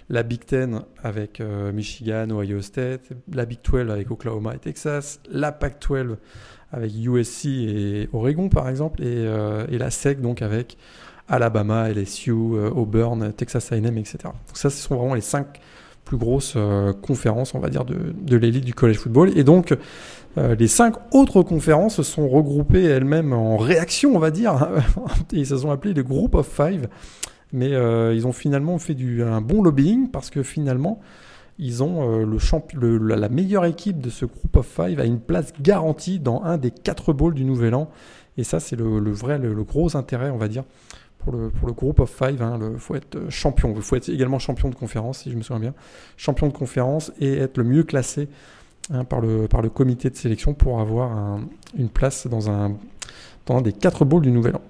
[0.09, 5.19] la Big Ten avec euh, Michigan, Ohio State, la Big 12 avec Oklahoma et Texas,
[5.29, 6.17] la Pac 12
[6.71, 10.77] avec USC et Oregon par exemple, et, euh, la SEC donc avec
[11.27, 14.17] Alabama, LSU, euh, Auburn, Texas A&M, etc.
[14.23, 15.59] Donc ça, ce sont vraiment les cinq
[16.05, 16.55] plus grosses
[17.01, 19.37] conférences, on va dire, de, l'élite du college football.
[19.37, 19.75] Et donc,
[20.37, 24.69] les cinq autres conférences se sont regroupées elles-mêmes en réaction, on va dire,
[25.33, 26.87] et se sont appelées les Group of Five.
[27.53, 30.99] Mais euh, ils ont finalement fait du, un bon lobbying parce que finalement,
[31.59, 36.19] ils ont euh, la, meilleure équipe de ce Group of Five a une place garantie
[36.19, 37.89] dans un des quatre bowls du Nouvel An.
[38.37, 40.63] Et ça, c'est le, vrai, le, gros intérêt, on va dire,
[41.17, 42.43] pour le, pour le Group of Five.
[42.73, 43.73] Il faut être euh, champion.
[43.75, 45.73] Il faut être également champion de conférence, si je me souviens bien.
[46.17, 48.27] Champion de conférence et être le mieux classé
[48.91, 51.41] hein, par, le, par le comité de sélection pour avoir un-
[51.77, 52.75] une place dans un,
[53.47, 54.61] dans un des quatre bowls du Nouvel An.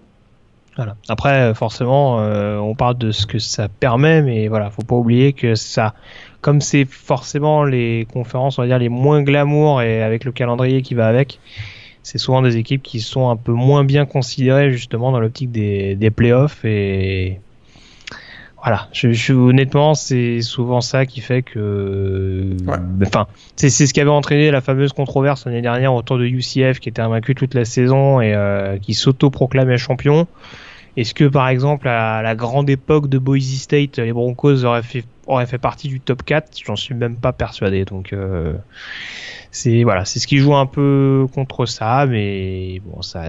[0.78, 0.96] Voilà.
[1.10, 5.34] Après, forcément, euh, on parle de ce que ça permet, mais voilà, faut pas oublier
[5.34, 5.94] que ça,
[6.42, 10.84] comme c'est forcément les conférences, on va dire les moins glamour et avec le calendrier
[10.84, 11.40] qui va avec,
[12.04, 15.96] c'est souvent des équipes qui sont un peu moins bien considérées justement dans l'optique des,
[15.96, 17.42] des playoffs et
[18.62, 18.88] voilà.
[18.92, 22.78] Je, je- honnêtement, c'est souvent ça qui fait que, Ouais.
[23.06, 26.80] enfin, c'est c'est ce qui avait entraîné la fameuse controverse l'année dernière autour de UCF
[26.80, 30.28] qui était invaincu toute la saison et euh, qui s'auto-proclamait champion.
[30.98, 35.06] Est-ce que par exemple à la grande époque de Boise State, les Broncos auraient fait,
[35.28, 37.86] auraient fait partie du top 4 J'en suis même pas persuadé.
[37.86, 38.54] Donc euh,
[39.52, 43.26] c'est voilà, c'est ce qui joue un peu contre ça, mais bon, ça,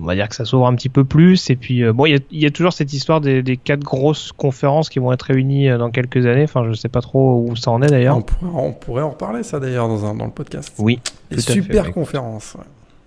[0.00, 1.50] on va dire que ça s'ouvre un petit peu plus.
[1.50, 3.56] Et puis euh, bon, il y a, il y a toujours cette histoire des, des
[3.56, 6.44] quatre grosses conférences qui vont être réunies euh, dans quelques années.
[6.44, 8.16] Enfin, je sais pas trop où ça en est d'ailleurs.
[8.16, 10.74] On pourrait, on pourrait en reparler, ça d'ailleurs, dans, un- dans le podcast.
[10.78, 10.98] Oui,
[11.30, 11.92] Les fait, super ouais.
[11.92, 12.54] conférences.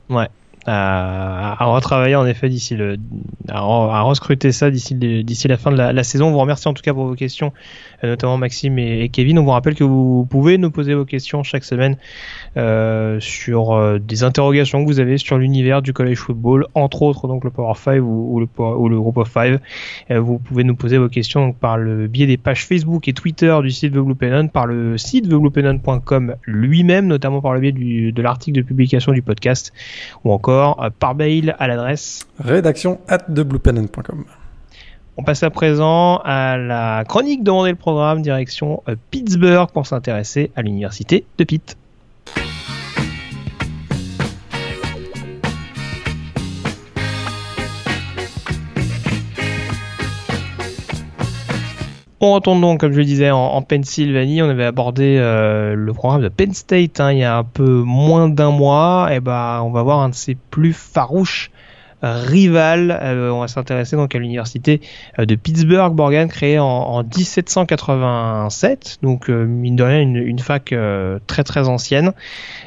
[0.09, 0.15] ouais.
[0.17, 0.27] Ouais.
[0.67, 2.97] À, retravailler en effet d'ici le
[3.49, 6.27] à, à rescruter ça d'ici d'ici la fin de la, saison.
[6.27, 7.53] On vous remercie en tout cas pour vos questions,
[8.05, 9.39] notamment Maxime et, Kevin.
[9.39, 11.97] On vous rappelle que vous pouvez nous poser vos questions chaque semaine
[12.57, 17.27] euh, sur euh, des interrogations que vous avez sur l'univers du college football, entre autres
[17.27, 19.59] donc le Power 5 ou, le, ou le Group of 5.
[20.11, 23.55] Euh, vous pouvez nous poser vos questions par le biais des pages Facebook et Twitter
[23.61, 28.21] du site The Blue Pennon, par le site thebluepennon.com lui-même, notamment par le biais de
[28.21, 29.73] l'article de publication du podcast,
[30.23, 32.27] ou encore euh, par mail à l'adresse.
[32.39, 34.25] Rédaction at thebluepennon.com.
[35.17, 40.51] On passe à présent à la chronique demandée le programme, direction euh, Pittsburgh pour s'intéresser
[40.57, 41.77] à l'université de Pitt.
[52.19, 54.41] On retourne donc, comme je le disais, en, en Pennsylvanie.
[54.41, 57.83] On avait abordé euh, le programme de Penn State hein, il y a un peu
[57.83, 59.09] moins d'un mois.
[59.13, 61.51] Et ben, on va voir un de ses plus farouches
[62.01, 62.97] rivales.
[63.01, 64.81] Euh, on va s'intéresser donc à l'université
[65.19, 68.99] euh, de Pittsburgh, Morgan, créée en, en 1787.
[69.01, 72.13] Donc, euh, mine de rien, une, fac euh, très très ancienne,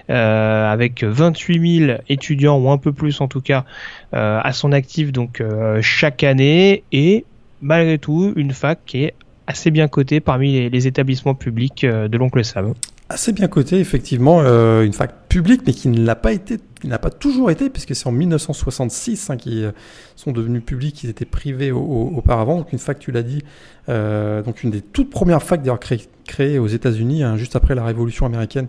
[0.09, 3.65] avec 28 000 étudiants ou un peu plus en tout cas
[4.13, 5.43] à son actif donc
[5.83, 7.27] chaque année et
[7.61, 9.15] malgré tout une fac qui est
[9.47, 12.73] assez bien cotée parmi les, les établissements publics de l'oncle Sam.
[13.11, 16.89] Assez bien coté, effectivement, euh, une fac publique, mais qui ne l'a pas été, qui
[16.89, 19.73] n'a pas toujours été, puisque c'est en 1966 hein, qu'ils euh,
[20.15, 22.59] sont devenus publics, ils étaient privés au- au- auparavant.
[22.59, 23.43] Donc une fac, tu l'as dit,
[23.89, 25.81] euh, donc une des toutes premières facs d'ailleurs
[26.27, 28.67] créées aux États-Unis, hein, juste après la Révolution américaine.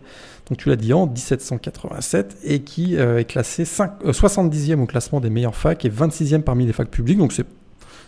[0.47, 4.85] Donc tu l'as dit en 1787 et qui euh, est classée cinq- euh, 70e au
[4.85, 7.17] classement des meilleures facs et 26e parmi les facs publiques.
[7.17, 7.45] Donc c'est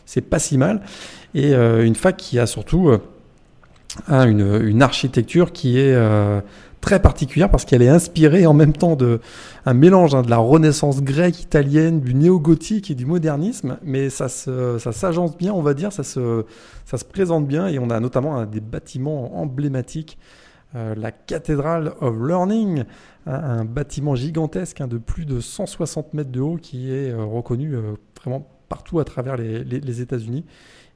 [0.05, 0.81] c'est pas si mal.
[1.35, 2.91] Et une fac qui a surtout
[4.07, 5.95] une, architecture qui est
[6.81, 9.19] très particulière parce qu'elle est inspirée en même temps de
[9.65, 14.27] un mélange hein, de la renaissance grecque, italienne, du néo-gothique et du modernisme, mais ça
[14.29, 16.45] ça s'agence bien, on va dire, ça se,
[16.85, 17.67] ça se présente bien.
[17.67, 20.17] Et on a notamment des bâtiments emblématiques,
[20.73, 22.85] euh, la Cathedral of Learning,
[23.25, 27.75] un, bâtiment gigantesque hein, de plus de 160 mètres de haut qui est euh, reconnu
[27.75, 30.45] euh, vraiment partout à travers les États-Unis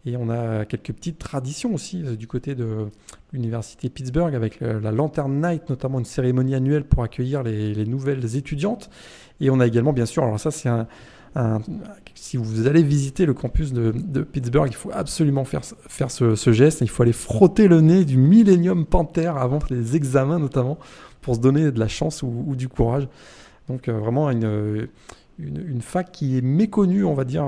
[0.06, 2.88] et on a quelques petites traditions aussi euh, du côté de
[3.34, 8.36] l'université Pittsburgh avec euh, la Lantern Night, notamment une cérémonie annuelle pour accueillir les, nouvelles
[8.36, 8.90] étudiantes.
[9.42, 10.88] Et on a également, bien sûr, alors ça c'est un,
[12.14, 13.92] si vous allez visiter le campus de,
[14.22, 16.80] Pittsburgh, il faut absolument faire, faire ce, geste.
[16.80, 20.78] Il faut aller frotter le nez du Millennium Panther avant les examens, notamment,
[21.22, 23.10] pour se donner de la chance ou, du courage.
[23.68, 24.88] Donc, euh, vraiment une,
[25.38, 27.46] une, fac qui est méconnue, on va dire.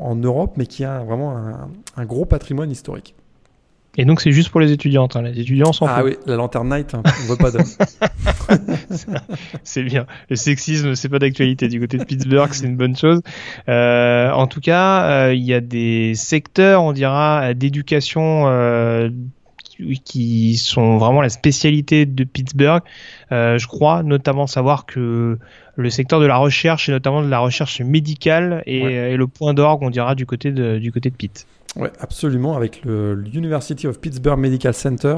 [0.00, 1.36] En Europe, mais qui a vraiment
[1.96, 3.14] un, gros patrimoine historique.
[3.96, 5.22] Et donc c'est juste pour les étudiantes, hein.
[5.22, 7.02] les étudiants sont Ah oui, la lanterne night, hein.
[7.04, 7.62] on veut pas d'hommes.
[9.62, 10.06] c'est bien.
[10.30, 13.20] Le sexisme, c'est pas d'actualité du côté de Pittsburgh, c'est une bonne chose.
[13.68, 19.10] Euh, en tout cas, euh, il y a des secteurs, on dira, d'éducation euh,
[20.04, 22.82] qui sont vraiment la spécialité de Pittsburgh.
[23.32, 25.38] Euh, je crois notamment savoir que
[25.76, 29.82] le secteur de la recherche et notamment de la recherche médicale est, le point d'orgue,
[29.82, 31.46] on dira, du côté de, du côté de Pitt.
[31.76, 35.16] Oui, absolument, avec l'University of Pittsburgh Medical Center,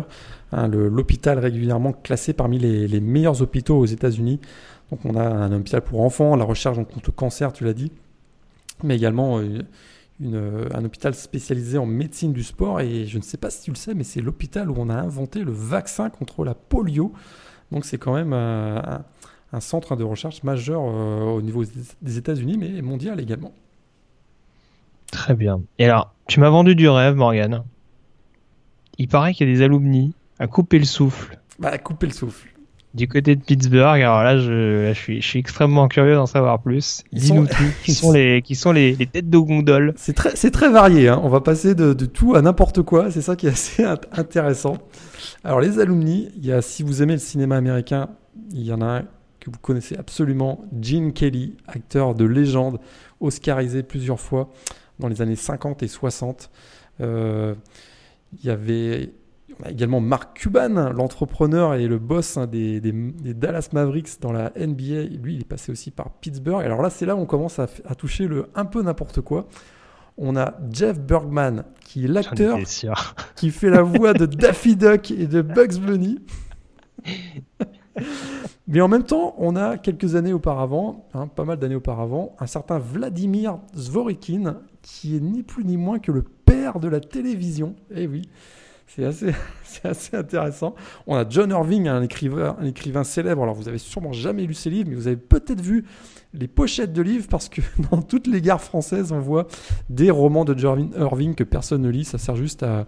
[0.53, 4.41] hein, l'hôpital régulièrement classé parmi les, meilleurs hôpitaux aux États-Unis.
[4.91, 7.93] Donc on a un hôpital pour enfants, la recherche contre le cancer, tu l'as dit,
[8.83, 9.63] mais également euh,
[10.23, 12.81] un hôpital spécialisé en médecine du sport.
[12.81, 14.95] Et je ne sais pas si tu le sais, mais c'est l'hôpital où on a
[14.95, 17.13] inventé le vaccin contre la polio.
[17.73, 18.81] Donc c'est quand même euh,
[19.53, 21.65] un, centre de recherche majeur euh, au niveau
[22.03, 23.53] des États-Unis, mais mondial également.
[25.11, 25.63] Très bien.
[25.79, 27.65] Et alors, tu m'as vendu du rêve, Morgan.
[28.99, 31.39] Il paraît qu'il y a des alumni à couper le souffle.
[31.59, 32.56] Bah, à couper le souffle
[32.97, 34.01] du côté de Pittsburgh.
[34.01, 37.05] Alors là, je, je, suis, extrêmement curieux d'en savoir plus.
[37.13, 37.63] Dis-nous tout.
[37.85, 41.09] Qui sont les, qui sont les, têtes de gondole C'est très, c'est très varié.
[41.09, 41.21] Hein.
[41.23, 43.11] On va passer de, tout à n'importe quoi.
[43.11, 44.79] C'est ça qui est assez intéressant.
[45.45, 48.09] Alors les alumni, il y a, si vous aimez le cinéma américain,
[48.51, 49.03] il y en a un
[49.41, 52.81] que vous connaissez absolument, Gene Kelly, acteur de légende,
[53.21, 54.51] oscarisé plusieurs fois
[54.99, 56.51] dans les années 50 et 60.
[57.01, 57.55] Euh,
[58.33, 59.13] il y avait
[59.61, 64.53] on a également Mark Cuban, l'entrepreneur et le boss hein, des, Dallas Mavericks dans la
[64.57, 65.05] NBA.
[65.23, 66.65] Lui, il est passé aussi par Pittsburgh.
[66.65, 69.49] Alors là, c'est là où on commence à, toucher le un peu n'importe quoi.
[70.19, 72.59] On a Jeff Bergman, qui est l'acteur
[73.37, 76.21] qui fait la voix de Daffy Duck et de Bugs Bunny.
[78.69, 82.47] Mais en même temps, on a quelques années auparavant, hein, pas mal d'années auparavant, un
[82.47, 87.77] certain Vladimir Zvorikin, qui est ni plus ni moins que le père de la télévision.
[87.95, 88.23] Eh oui,
[88.87, 89.33] c'est assez,
[89.85, 90.75] assez, intéressant.
[91.07, 93.43] On a John Irving, un écrivain, un écrivain célèbre.
[93.43, 95.85] Alors, vous avez sûrement jamais lu ses livres, mais vous avez peut-être vu
[96.33, 97.61] les pochettes de livres parce que
[97.91, 99.47] dans toutes les gares françaises, on voit
[99.91, 102.05] des romans de John Irving que personne ne lit.
[102.05, 102.87] Ça sert juste à,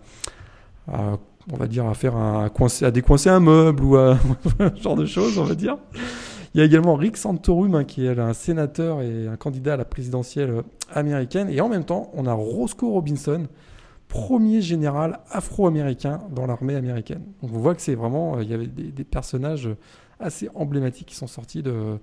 [0.88, 2.50] on va dire, à faire un
[2.82, 4.18] à décoincer un meuble ou à
[4.82, 5.78] genre de choses, on va dire.
[6.54, 9.76] Il y a également Rick Santorum, hein, qui est un sénateur et un candidat à
[9.76, 11.48] la présidentielle américaine.
[11.50, 13.46] Et en même temps, on a Roscoe Robinson,
[14.08, 17.22] premier général afro-américain dans l'armée américaine.
[17.42, 19.68] Donc on voit que c'est vraiment, euh, il y avait des, personnages
[20.18, 21.98] assez emblématiques qui sont sortis de,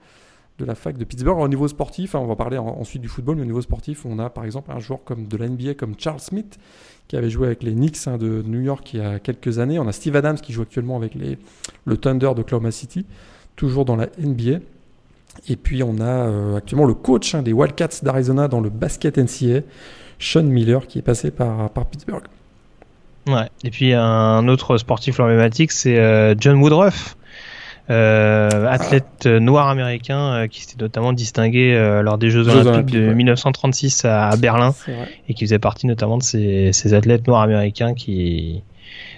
[0.60, 1.40] de la fac de Pittsburgh.
[1.40, 4.20] Au niveau sportif, hein, on va parler ensuite du football, mais au niveau sportif, on
[4.20, 6.58] a par exemple un joueur comme de la NBA comme Charles Smith,
[7.08, 9.80] qui avait joué avec les Knicks hein, de New York il y a quelques années.
[9.80, 11.38] On a Steve Adams qui joue actuellement avec les,
[11.86, 13.06] le Thunder de Oklahoma City,
[13.56, 14.60] toujours dans la NBA.
[15.50, 19.18] Et puis on a euh, actuellement le coach hein, des Wildcats d'Arizona dans le basket
[19.18, 19.62] NCAA,
[20.20, 22.24] Sean Miller qui est passé par, par Pittsburgh.
[23.28, 23.50] Ouais.
[23.64, 27.18] Et puis un autre sportif emblématique, c'est euh, John Woodruff,
[27.90, 34.06] euh, athlète noir américain euh, qui s'était notamment distingué lors des Jeux, Olympiques, de 1936
[34.06, 34.76] à, Berlin
[35.28, 38.62] et qui faisait partie notamment de ces, ces athlètes noirs américains qui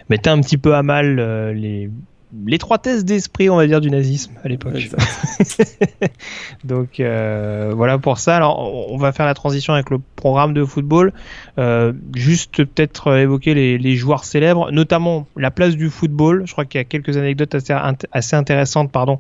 [0.10, 1.18] mettaient un petit peu à mal
[1.52, 1.90] les
[2.46, 4.90] l'étroitesse d'esprit, on va dire, du nazisme à l'époque.
[6.66, 8.36] Donc euh, voilà pour ça.
[8.36, 11.14] Alors on va faire la transition avec le programme de football.
[11.58, 16.44] Euh, juste peut-être évoquer les, joueurs célèbres, notamment la place du football.
[16.46, 17.74] Je crois qu'il y a quelques anecdotes assez,
[18.12, 19.20] assez intéressantes, pardon,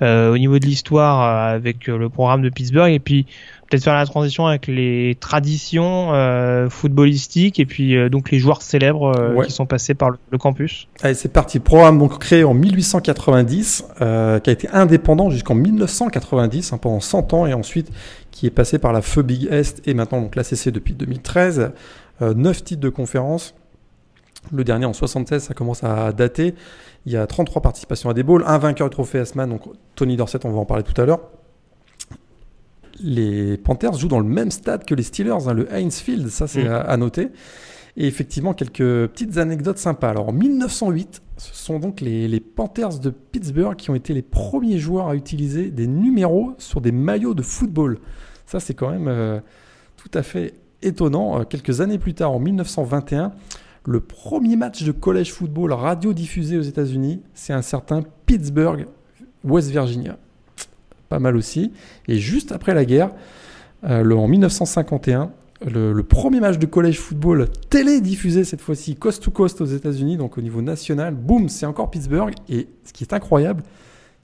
[0.00, 2.92] euh, au niveau de l'histoire avec le programme de Pittsburgh.
[2.92, 3.26] Et puis
[3.68, 8.62] peut-être faire la transition avec les traditions euh, footballistiques et puis euh, donc les joueurs
[8.62, 10.88] célèbres euh, qui sont passés par le, campus.
[11.02, 11.58] Allez, c'est parti.
[11.58, 17.46] Programme donc créé en 1890, qui a été indépendant jusqu'en 1990, hein, pendant 100 ans,
[17.46, 17.90] et ensuite
[18.30, 21.72] qui est passé par la Feu Big Est et maintenant donc l'ACC depuis 2013.
[22.20, 23.54] 9 titres de conférence.
[24.52, 26.54] Le dernier en 76, ça commence à dater.
[27.04, 29.62] Il y a 33 participations à des bowls, un vainqueur du trophée Asman, donc
[29.94, 31.20] Tony Dorset, on va en parler tout à l'heure.
[33.00, 36.46] Les Panthers jouent dans le même stade que les Steelers, hein, le Heinz Field, ça
[36.46, 37.28] c'est à, à, noter.
[37.96, 40.10] Et effectivement, quelques petites anecdotes sympas.
[40.10, 44.22] Alors en 1908, ce sont donc les, les, Panthers de Pittsburgh qui ont été les
[44.22, 47.98] premiers joueurs à utiliser des numéros sur des maillots de football.
[48.46, 49.40] Ça c'est quand même euh,
[49.96, 51.40] tout à fait étonnant.
[51.40, 53.32] Euh, quelques années plus tard, en 1921,
[53.86, 58.86] le premier match de college football radio-diffusé aux États-Unis, c'est un certain Pittsburgh,
[59.44, 60.18] West Virginia.
[61.08, 61.72] Pas mal aussi.
[62.08, 63.10] Et juste après la guerre,
[63.84, 65.30] euh, en 1951,
[65.64, 70.36] le, premier match de college football télé-diffusé cette fois-ci coast to coast aux États-Unis, donc
[70.36, 72.34] au niveau national, boum, c'est encore Pittsburgh.
[72.48, 73.62] Et ce qui est incroyable,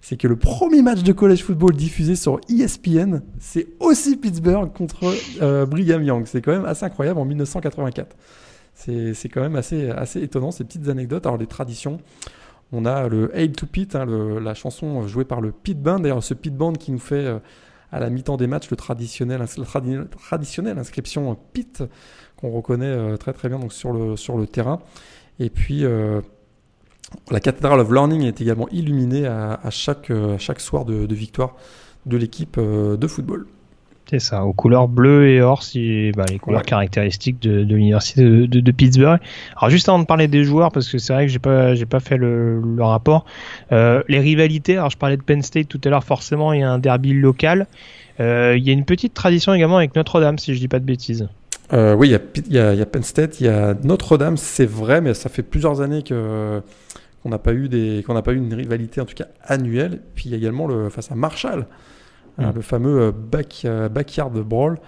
[0.01, 5.14] c'est que le premier match de college football diffusé sur ESPN, c'est aussi Pittsburgh contre
[5.41, 6.26] euh, Brigham Young.
[6.26, 8.16] C'est quand même assez incroyable en 1984.
[8.74, 11.24] C'est quand même assez, assez étonnant ces petites anecdotes.
[11.26, 12.01] Alors les traditions,
[12.73, 16.01] on a le Hail to Pit, hein, la chanson jouée par le Pit Band.
[16.01, 17.39] D'ailleurs, ce Pit Band qui nous fait euh,
[17.93, 19.43] à la mi-temps des matchs le traditionnel,
[20.79, 21.85] inscription Pit
[22.37, 24.81] qu'on reconnaît euh, très très bien donc, sur, le, terrain.
[25.39, 26.23] Et puis euh,
[27.31, 31.57] la Cathedral of Learning est également illuminée à, chaque, chaque soir de victoire
[32.07, 33.47] de l'équipe de football.
[34.11, 36.67] C'est ça, aux couleurs bleues et or, si, bah, les couleurs ouais.
[36.67, 39.21] caractéristiques de, de l'université de, de, de, Pittsburgh.
[39.57, 41.87] Alors juste avant de parler des joueurs, parce que c'est vrai que j'ai pas j'ai
[41.87, 43.25] pas fait le, le rapport.
[43.71, 46.63] Euh, les rivalités, alors je parlais de Penn State tout à l'heure, forcément il y
[46.63, 47.67] a un derby local.
[48.21, 50.85] Euh, il y a une petite tradition également avec Notre-Dame, si je dis pas de
[50.85, 51.29] bêtises.
[51.73, 55.01] Euh, oui, il y, a, y y Penn State, il y a Notre-Dame, c'est vrai,
[55.01, 56.61] mais ça fait plusieurs années que
[57.23, 60.01] qu'on n'a pas eu des qu'on n'a pas eu une rivalité en tout cas annuelle.
[60.15, 61.67] Puis il y a également le face à Marshall.
[62.49, 62.55] Mmh.
[62.55, 64.78] le fameux back, backyard brawl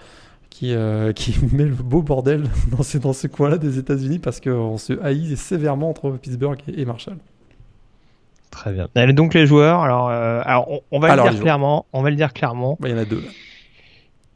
[0.55, 4.39] qui, euh, qui met le beau bordel dans ce, dans ce coin-là des États-Unis parce
[4.39, 7.17] qu'on se haït sévèrement entre Pittsburgh et, et, Marshall.
[8.51, 8.87] Très bien.
[8.95, 11.85] Allez, donc les joueurs, alors, euh, alors on, on, va alors, le dire clairement.
[11.91, 12.77] On va le dire clairement.
[12.79, 13.23] Il bah, y en a deux.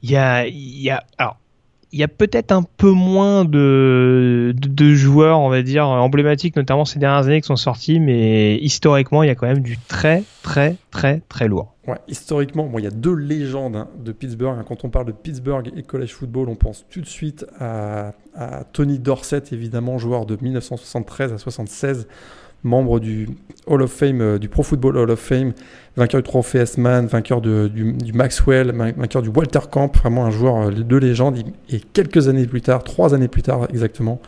[0.03, 1.38] Il y a, il y a, alors,
[1.92, 6.86] il y a peut-être un peu moins de, de, joueurs, on va dire, emblématiques, notamment
[6.86, 10.24] ces dernières années qui sont sortis, mais historiquement, il y a quand même du très,
[10.44, 11.74] très, très, très lourd.
[11.88, 14.58] Ouais, historiquement, bon, il y a deux légendes hein, de Pittsburgh.
[14.60, 14.66] Hein.
[14.68, 18.64] Quand on parle de Pittsburgh et college football, on pense tout de suite à, à
[18.66, 22.08] Tony Dorsett, évidemment, joueur de 1973 à 76,
[22.64, 23.30] membre du
[23.68, 25.53] Hall of Fame, euh, du Pro Football Hall of Fame,
[25.95, 30.72] vainqueur du trophée S-Man, vainqueur du, Maxwell, vainqueur du Walter Camp, vraiment un joueur euh,
[30.72, 31.38] de légende.
[31.70, 34.20] Et quelques années plus tard, trois années plus tard exactement,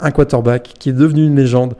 [0.00, 1.74] un quarterback qui est devenu une légende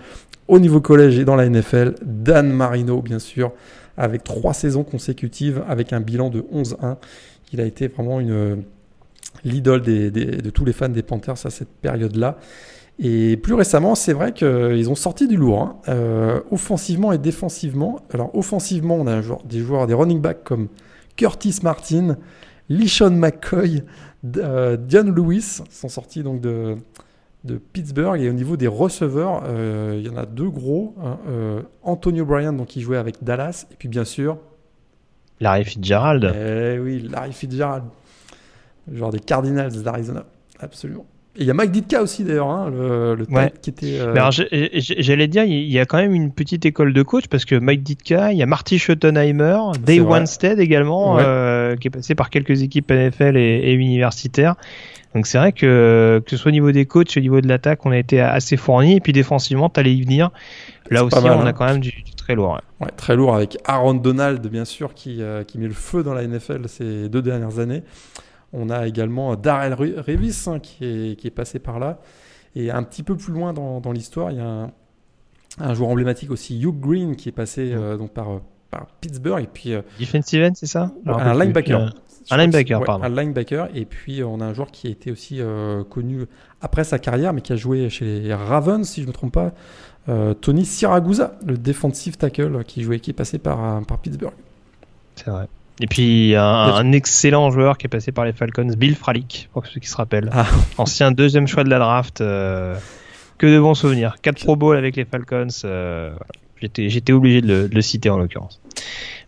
[0.48, 3.52] au niveau collège et dans la NFL, Dan Marino, bien sûr,
[3.96, 6.96] avec trois saisons consécutives, avec un bilan de 11-1.
[7.52, 8.62] Il a été vraiment une
[9.44, 12.38] l'idole des, des, de tous les fans des Panthers à cette période-là.
[13.04, 17.98] Et plus récemment, c'est vrai qu'ils ont sorti du lourd, hein, euh, offensivement et défensivement.
[18.14, 20.68] Alors, offensivement, on a un joueur, des joueurs, des running backs comme
[21.16, 22.16] Curtis Martin,
[22.68, 23.82] Lishon McCoy,
[24.36, 26.76] euh, Dion Lewis sont sortis donc de,
[27.42, 28.20] de Pittsburgh.
[28.20, 30.94] Et au niveau des receveurs, euh, il y en a deux gros.
[31.02, 33.66] Hein, euh, Antonio Bryan, donc, qui jouait avec Dallas.
[33.72, 34.38] Et puis, bien sûr...
[35.40, 36.32] Larry Fitzgerald.
[36.36, 37.82] Eh oui, Larry Fitzgerald.
[38.92, 40.24] Genre des Cardinals d'Arizona.
[40.60, 41.04] Absolument.
[41.34, 43.50] Et il y a Mike Ditka aussi d'ailleurs, hein, le, le ouais.
[43.62, 43.98] qui était.
[44.00, 44.30] Euh...
[44.78, 47.82] J'allais dire, il y a quand même une petite école de coach parce que Mike
[47.82, 51.22] Ditka, il y a Marty Schottenheimer, Dave Wanstead également, ouais.
[51.24, 54.56] euh, qui est passé par quelques équipes NFL et, et universitaires.
[55.14, 57.84] Donc c'est vrai que que ce soit au niveau des coachs, au niveau de l'attaque,
[57.86, 58.96] on a été assez fourni.
[58.96, 60.30] Et puis défensivement, t'allais y venir.
[60.90, 61.46] Là aussi, mal, on hein.
[61.46, 62.58] a quand même du, du très lourd.
[62.80, 62.86] Ouais.
[62.86, 62.92] ouais.
[62.96, 66.26] très lourd avec Aaron Donald, bien sûr, qui, euh, qui met le feu dans la
[66.26, 67.82] NFL ces deux dernières années.
[68.52, 71.98] On a également Darrell Revis hein, qui, est, qui, est, passé par là.
[72.54, 74.70] Et un petit peu plus loin dans, dans l'histoire, il y a un,
[75.58, 78.40] un, joueur emblématique aussi, Hugh Green, qui est passé euh, donc par,
[78.70, 79.42] par, Pittsburgh.
[79.42, 80.90] Et puis, euh, Defensive end, c'est ça?
[81.06, 81.80] Un linebacker.
[81.80, 81.88] Euh,
[82.30, 83.04] un linebacker, ouais, pardon.
[83.04, 83.68] Un linebacker.
[83.74, 86.26] Et puis, on a un joueur qui a été aussi euh, connu
[86.60, 89.32] après sa carrière, mais qui a joué chez les Ravens, si je ne me trompe
[89.32, 89.52] pas.
[90.40, 94.34] Tony Siragusa, le defensive tackle qui jouait, qui est passé par, par Pittsburgh.
[95.14, 95.46] C'est vrai.
[95.80, 99.66] Et puis un, un, excellent joueur qui est passé par les Falcons, Bill Fralick, pour
[99.66, 100.30] ceux qui se rappellent.
[100.32, 100.46] Ah.
[100.78, 102.20] Ancien deuxième choix de la draft.
[102.20, 102.76] Euh,
[103.38, 104.16] que de bons souvenirs.
[104.22, 105.48] 4 Pro Bowl avec les Falcons.
[105.64, 106.12] Euh,
[106.60, 108.60] J'étais obligé de le, de le, citer en l'occurrence.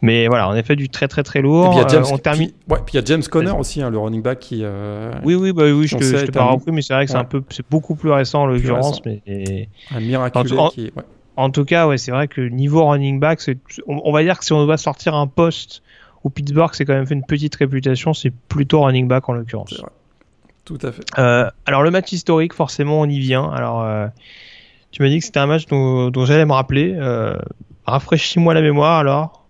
[0.03, 1.67] Mais voilà, en effet, du très très très lourd.
[1.67, 2.51] Et puis il y a James, euh, termine...
[2.51, 4.61] puis, ouais, puis il y a James Conner aussi, hein, le running back qui.
[4.63, 6.73] Euh, oui, oui, bah oui, je te, je te parle un...
[6.73, 9.03] mais c'est vrai que c'est un peu, c'est beaucoup plus récent en l'occurrence.
[9.05, 10.93] Mais un miraculeux en, qui.
[10.95, 11.03] Ouais.
[11.37, 13.41] En tout cas, ouais, c'est vrai que niveau running back,
[13.89, 15.83] on, on, va dire que si on doit sortir un poste
[16.25, 19.83] où Pittsburgh s'est quand même fait une petite réputation, c'est plutôt running back en l'occurrence.
[20.65, 21.05] Tout à fait.
[21.19, 23.51] Euh, alors le match historique, forcément, on y vient.
[23.51, 24.07] Alors, euh,
[24.91, 26.95] tu m'as dit que c'était un match dont, dont j'allais me rappeler.
[26.97, 27.37] Euh,
[27.85, 29.45] rafraîchis-moi la mémoire alors.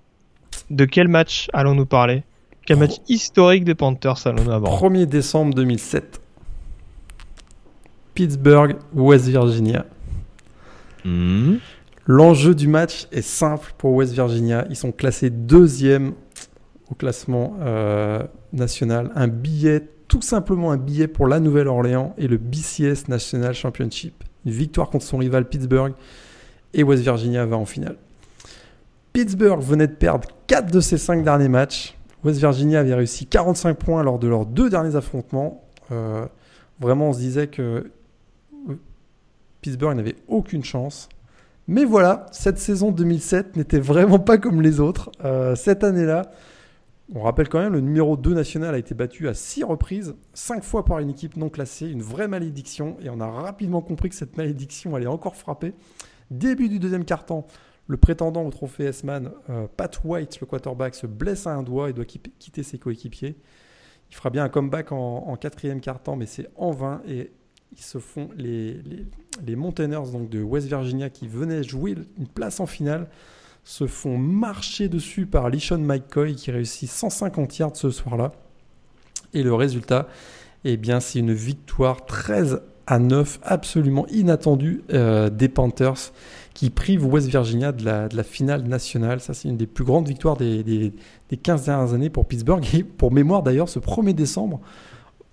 [0.70, 2.24] De quel match allons-nous parler?
[2.66, 5.00] Quel match historique des Panthers allons-nous aborder?
[5.00, 6.20] 1er décembre 2007.
[8.14, 9.84] Pittsburgh, West Virginia.
[11.04, 11.56] Hmm.
[12.06, 14.66] L'enjeu du match est simple pour West Virginia.
[14.70, 16.14] Ils sont classés deuxième
[16.90, 18.22] au classement euh,
[18.52, 19.10] national.
[19.14, 24.24] Un billet, tout simplement un billet pour la Nouvelle-Orléans et le BCS National Championship.
[24.44, 25.94] Une victoire contre son rival Pittsburgh
[26.74, 27.96] et West Virginia va en finale.
[29.12, 31.96] Pittsburgh venait de perdre 4 de ses 5 derniers matchs.
[32.24, 35.64] West Virginia avait réussi 45 points lors de leurs deux derniers affrontements.
[35.92, 36.26] Euh,
[36.80, 37.90] vraiment, on se disait que
[39.60, 41.08] Pittsburgh n'avait aucune chance.
[41.66, 45.10] Mais voilà, cette saison 2007 n'était vraiment pas comme les autres.
[45.24, 46.30] Euh, cette année-là,
[47.12, 50.64] on rappelle quand même, le numéro 2 national a été battu à 6 reprises, 5
[50.64, 52.96] fois par une équipe non classée, une vraie malédiction.
[53.02, 55.74] Et on a rapidement compris que cette malédiction allait encore frapper.
[56.30, 57.46] Début du deuxième quart-temps,
[57.88, 61.90] le prétendant au trophée S-Man, euh, Pat White, le quarterback, se blesse à un doigt
[61.90, 63.36] et doit quitter ses coéquipiers.
[64.10, 67.02] Il fera bien un comeback en, quatrième quart-temps, mais c'est en vain.
[67.06, 67.32] Et
[67.72, 68.80] ils se font les,
[69.44, 73.08] les, Mountaineers de West Virginia qui venaient jouer une place en finale
[73.64, 78.32] se font marcher dessus par Lishon McCoy qui réussit 150 yards ce soir-là.
[79.32, 80.06] Et le résultat,
[80.64, 86.12] eh bien, c'est une victoire 13 à 9 absolument inattendue euh, des Panthers
[86.52, 89.20] qui privent West Virginia de la, finale nationale.
[89.20, 90.92] Ça, c'est une des plus grandes victoires des
[91.42, 92.62] 15 dernières années pour Pittsburgh.
[92.74, 94.60] Et pour mémoire, d'ailleurs, ce 1er décembre,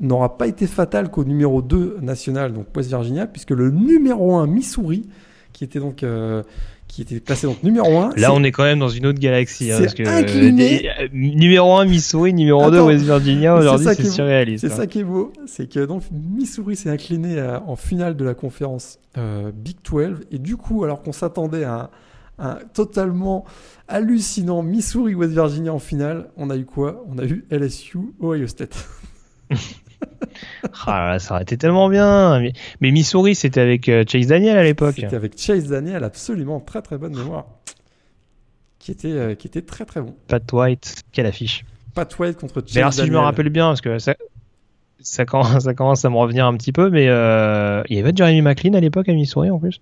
[0.02, 4.48] n'aura pas été fatal qu'au numéro 2 national, donc West Virginia, puisque le numéro 1
[4.48, 5.08] Missouri,
[5.54, 6.44] qui était donc euh,
[6.92, 8.12] qui était placé donc numéro 1.
[8.18, 9.72] Là, on est quand même dans une autre galaxie.
[9.72, 10.90] Hein, parce que, incliné.
[11.00, 14.68] euh, numéro 1 Missouri, numéro 2 Attends, West Virginia, aujourd'hui ça c'est qui est- surréaliste.
[14.68, 14.76] C'est hein.
[14.76, 18.34] ça qui est beau, c'est que donc Missouri s'est incliné à- en finale de la
[18.34, 21.90] conférence euh, Big 12 et du coup, alors qu'on s'attendait à
[22.38, 23.46] un, un totalement
[23.88, 27.06] hallucinant Missouri West Virginia en finale, on a eu quoi?
[27.10, 28.76] On a eu LSU Ohio State.
[30.88, 32.40] Ah, ça aurait été tellement bien.
[32.40, 34.96] Mais, mais Missouri, c'était avec euh, Chase Daniel à l'époque.
[34.96, 37.46] C'était avec Chase Daniel, absolument très très bonne mémoire,
[38.80, 40.16] qui était euh, qui était très très bon.
[40.28, 41.66] Pat White, quelle affiche.
[41.94, 44.16] Pat White contre Chase Mais alors, si je me rappelle bien, parce que ça,
[45.02, 48.14] ça, commence, ça commence à me revenir un petit peu, mais euh, il y avait
[48.16, 49.82] Jeremy McLean à l'époque à Missouri en plus.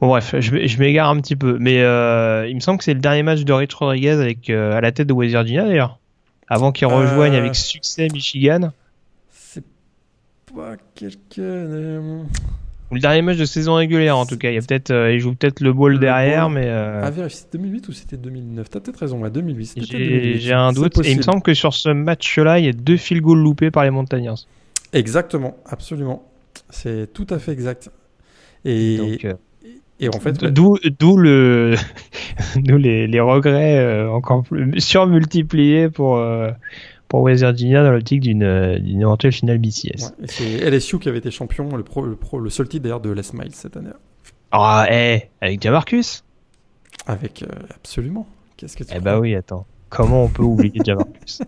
[0.00, 1.56] Bon, bref, je, je m'égare un petit peu.
[1.58, 1.76] Mais
[2.48, 5.08] il me semble que c'est le dernier match de Rich Rodriguez avec, à la tête
[5.08, 5.98] de West Virginia d'ailleurs.
[6.50, 8.72] Avant qu'il rejoigne avec succès Michigan.
[10.54, 11.42] Pas quelqu'un.
[11.42, 12.22] euh,
[12.90, 14.50] le dernier match de saison régulière en tout cas.
[14.50, 16.54] Il, y a peut-être, euh, il joue peut-être le ball Le derrière, ball.
[16.54, 19.66] mais euh, À vérifier, c'était 2008 ou c'était 2009 T'as peut-être raison, ouais, 2008.
[19.66, 20.40] c'était peut-être j'ai 2008.
[20.40, 20.98] j'ai un doute.
[21.04, 23.70] Et il me semble que sur ce match-là, il y a deux field goals loupés
[23.70, 24.38] par les Montagnards.
[24.94, 26.22] Exactement, absolument.
[26.70, 27.90] C'est tout à fait exact.
[28.64, 29.34] Et, Donc, euh,
[30.00, 31.74] et en fait, ouais, D'où, d'où le,
[32.56, 36.16] d'où les, les regrets encore plus surmultipliés pour
[37.08, 40.02] pour West Virginia dans l'optique d'une euh, d'une éventuelle finale BCS.
[40.20, 43.00] ouais, c'est LSU qui avait été champion, le, pro, le, pro- le seul titre d'ailleurs
[43.00, 43.90] de Les Miles cette année.
[44.50, 46.24] Ah, eh, avec Jamarcus?
[47.06, 48.26] Avec euh, absolument.
[48.56, 49.66] Qu'est-ce que tu Eh bah oui, attends.
[49.88, 51.40] Comment on peut oublier Jamarcus?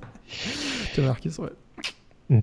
[0.96, 1.04] Oui.
[1.04, 1.48] Marcus, ouais.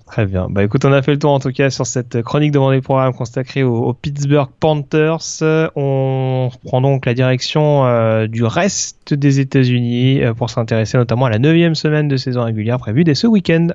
[0.06, 0.48] Très bien.
[0.50, 2.82] Bah écoute, on a fait le tour en tout cas sur cette chronique de Vendée
[2.82, 5.42] Programme consacrée aux, Pittsburgh Panthers.
[5.76, 11.30] On reprend donc la direction euh, du reste des États-Unis euh, pour s'intéresser notamment à
[11.30, 13.68] la neuvième semaine de saison régulière prévue dès ce week-end.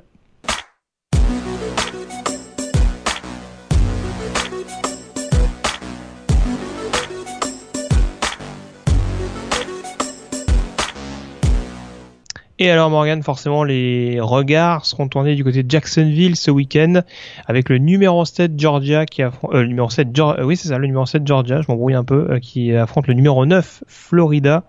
[12.63, 17.01] Et alors Morgan, forcément les regards seront tournés du côté de Jacksonville ce week-end
[17.45, 20.69] avec le numéro 7 Georgia qui affronte euh, le numéro 7 Geor- euh, oui c'est
[20.69, 23.83] ça le numéro 7 Georgia, je m'embrouille un peu euh, qui affronte le numéro 9
[23.87, 24.63] Florida.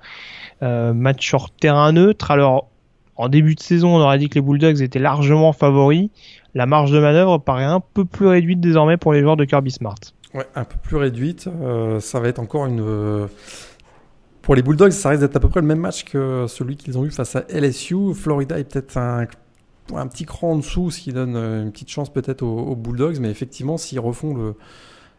[0.60, 2.30] Match sur terrain neutre.
[2.32, 2.68] Alors
[3.16, 6.08] en début de saison, on aurait dit que les Bulldogs étaient largement favoris.
[6.54, 9.70] La marge de manœuvre paraît un peu plus réduite désormais pour les joueurs de Kirby
[9.70, 9.94] Smart.
[10.32, 11.48] Ouais, un peu plus réduite.
[12.00, 13.28] Ça va être encore une.
[14.44, 16.98] Pour les Bulldogs, ça risque d'être à peu près le même match que celui qu'ils
[16.98, 18.12] ont eu face à LSU.
[18.14, 19.26] Florida est peut-être un,
[19.94, 23.20] un petit cran en dessous, ce qui donne euh, une petite chance peut-être aux, Bulldogs.
[23.20, 24.54] Mais effectivement, s'ils refont le,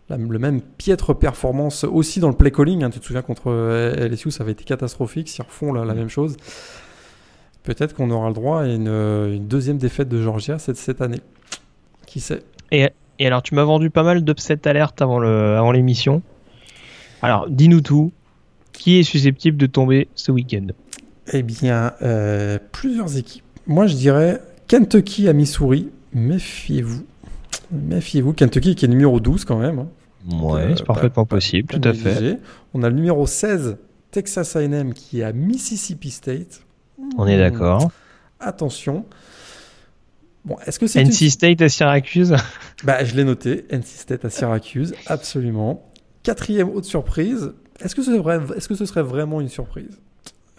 [0.10, 3.48] la- le même piètre performance aussi dans le play calling, hein, tu te souviens contre
[3.48, 5.28] euh, LSU, ça avait été catastrophique.
[5.28, 6.38] S'ils refont la, même chose,
[7.64, 11.02] peut-être qu'on aura le droit à une, euh, une deuxième défaite de Georgia cette, cette
[11.02, 11.22] année.
[12.06, 12.44] Qui sait?
[12.72, 16.22] Et alors, tu m'as vendu pas mal d'upset alerte avant le, avant l'émission.
[17.24, 18.12] Alors, dis-nous tout.
[18.78, 20.68] Qui est susceptible de tomber ce week-end
[21.34, 23.44] Eh bien, euh, plusieurs équipes.
[23.68, 25.90] Moi, je dirais Kentucky à Missouri.
[26.14, 27.04] Méfiez-vous.
[27.72, 28.34] Méfiez-vous.
[28.34, 29.80] Kentucky qui est numéro 12 quand même.
[29.80, 29.88] hein.
[30.42, 32.40] Ouais, Euh, c'est parfaitement pas- possible, pas tout à fait.
[32.74, 33.78] On a le numéro 16,
[34.12, 36.62] Texas A&M, qui est à Mississippi State.
[37.18, 37.92] On est d'accord.
[38.40, 39.06] Attention.
[40.46, 42.36] Bon, est-ce que c'est NC une- State à Syracuse?
[42.84, 43.66] Bah, je l'ai noté.
[43.72, 45.92] NC State à Syracuse, absolument.
[46.24, 47.52] Quatrième haute surprise.
[47.82, 50.00] Est-ce que, ce serait, est-ce que ce serait vraiment une surprise?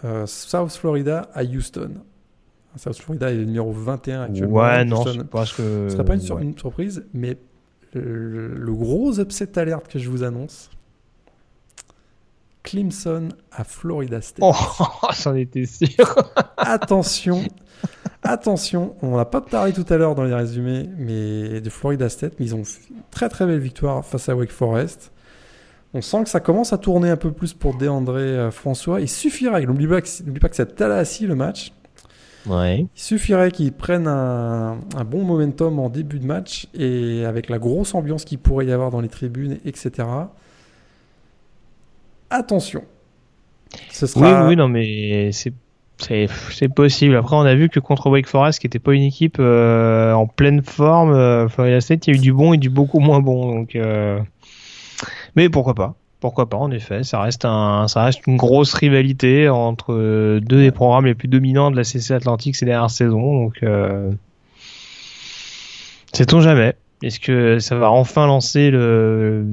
[0.05, 1.95] Euh, South Florida à Houston.
[2.75, 4.55] South Florida est le numéro 21 actuellement.
[4.57, 5.87] Ouais, non, Houston, je pense que.
[5.89, 6.43] ce serait pas une, sur- ouais.
[6.43, 7.37] une surprise, mais
[7.93, 10.69] le, le gros upset alerte que je vous annonce
[12.63, 14.39] Clemson à Florida State.
[14.41, 14.53] Oh,
[15.23, 15.87] j'en étais sûr.
[16.57, 17.43] Attention,
[18.23, 22.33] attention, on n'a pas parlé tout à l'heure dans les résumés mais de Florida State,
[22.39, 25.11] mais ils ont fait une très très belle victoire face à Wake Forest.
[25.97, 29.01] On sent que ça commence à tourner un peu plus pour Déandré euh, François.
[29.01, 31.71] Il suffirait, n'oublie pas que, n'oublie pas que c'est à Tallahassee le match,
[32.45, 32.81] Ouais.
[32.95, 37.57] il suffirait qu'ils prennent un, un bon momentum en début de match et avec la
[37.57, 40.07] grosse ambiance qu'il pourrait y avoir dans les tribunes, etc.
[42.29, 42.83] Attention.
[43.91, 44.47] Ce Oui, sera...
[44.47, 45.53] oui, non, mais c'est.
[45.99, 47.15] C'est c'est possible.
[47.15, 50.27] Après, on a vu que contre Wake Forest, qui n'était pas une équipe euh, en
[50.27, 53.19] pleine forme, euh, Florida State, il y a eu du bon et du beaucoup moins
[53.19, 53.51] bon.
[53.51, 54.19] Donc, euh,
[55.37, 59.49] mais pourquoi pas Pourquoi pas En effet, ça reste un, ça reste une grosse rivalité
[59.49, 63.43] entre euh, deux des programmes les plus dominants de la CC Atlantique ces dernières saisons.
[63.43, 64.11] Donc, euh,
[66.11, 66.73] sait-on jamais
[67.03, 69.45] Est-ce que ça va enfin lancer le,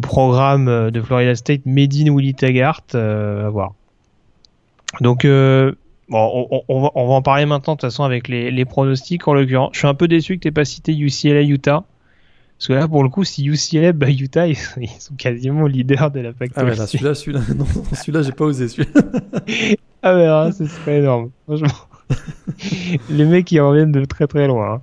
[0.00, 3.74] programme de Florida State Medine Willy Taggart euh, À voir.
[5.00, 5.72] Donc, euh,
[6.08, 9.70] bon, on, va, en parler maintenant de toute façon avec les, les pronostics en l'occurrence.
[9.72, 11.82] Je suis un peu déçu que tu pas cité UCLA Utah.
[12.58, 16.20] Parce que là, pour le coup, si UCLA bat Utah, ils, sont- quasiment leaders de
[16.20, 16.78] la Ah ouais, Pac-12.
[16.78, 18.68] là, celui-là, celui-là, non, celui-là, j'ai pas osé.
[18.68, 19.00] Celui-là.
[20.00, 21.30] Ah ouais, hein, ce serait énorme.
[21.46, 21.68] Franchement.
[23.10, 24.74] les mecs, ils reviennent de très très loin.
[24.74, 24.80] hein.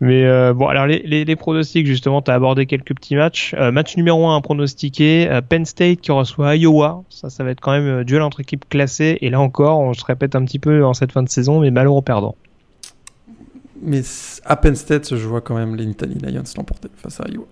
[0.00, 3.54] Mais euh, bon, alors les, les, les pronostics, justement, tu as abordé quelques petits matchs.
[3.58, 7.02] Euh, match numéro 1 à pronostiquer, euh, Penn State qui reçoit Iowa.
[7.08, 9.16] Ça, ça va être quand même duel entre équipes classées.
[9.22, 11.70] Et là encore, on se répète un petit peu en cette fin de saison, mais
[11.70, 12.36] malheureux perdant.
[13.82, 14.02] Mais
[14.44, 17.46] à Penn State, je vois quand même les Nittany Lions l'emporter face à Iowa.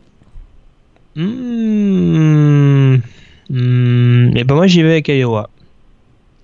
[1.17, 2.97] Mmh.
[3.51, 4.37] Mmh.
[4.37, 5.49] Et ben moi, j'y vais avec Iowa.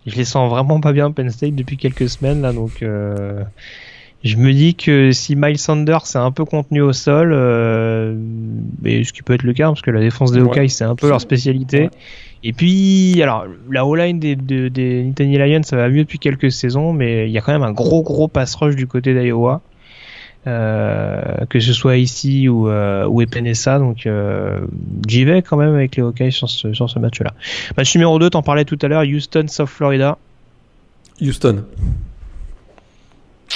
[0.07, 3.43] Je les sens vraiment pas bien Penn State depuis quelques semaines là, donc euh,
[4.23, 8.15] je me dis que si Miles Sanders s'est un peu contenu au sol, euh,
[8.85, 10.49] ce qui peut être le cas parce que la défense des Ouais.
[10.49, 11.85] Hawkeyes c'est un peu leur spécialité.
[11.85, 11.91] Ouais.
[12.43, 16.53] Et puis alors la O-line des, des, des Nittany Lions ça va mieux depuis quelques
[16.53, 19.63] saisons, mais il y a quand même un gros gros pass rush du côté d'Iowa.
[20.47, 24.61] Euh, que ce soit ici ou, euh, ou Epenesa, donc euh,
[25.09, 27.33] j'y vais quand même avec les Hawkeyes sur ce, sur ce match-là.
[27.79, 30.19] Match numéro 2, t'en parlais tout à l'heure, Houston, South Florida.
[31.23, 31.65] Houston.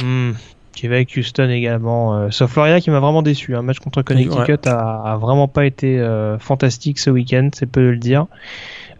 [0.01, 0.33] Hmm,
[0.77, 2.31] J'y vais avec Houston également.
[2.31, 3.55] South Florida qui m'a vraiment déçu.
[3.55, 6.01] Un match contre Connecticut a, a vraiment pas été
[6.39, 8.27] fantastique ce week-end, c'est peu de le dire.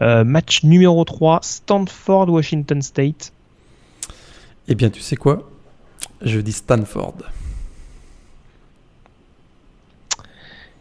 [0.01, 3.33] Euh, match numéro 3, Stanford, Washington State.
[4.69, 5.51] Eh bien, tu sais quoi?
[6.23, 7.17] Je dis Stanford.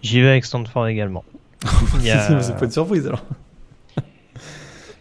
[0.08, 1.24] J'y vais avec Stanford également.
[1.66, 3.24] A- C'est pas une surprise alors.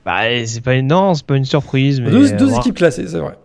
[0.05, 0.87] Bah, c'est pas une...
[0.87, 2.01] Non, c'est pas une surprise.
[2.01, 3.37] Mais deux deux équipes classées, c'est vrai.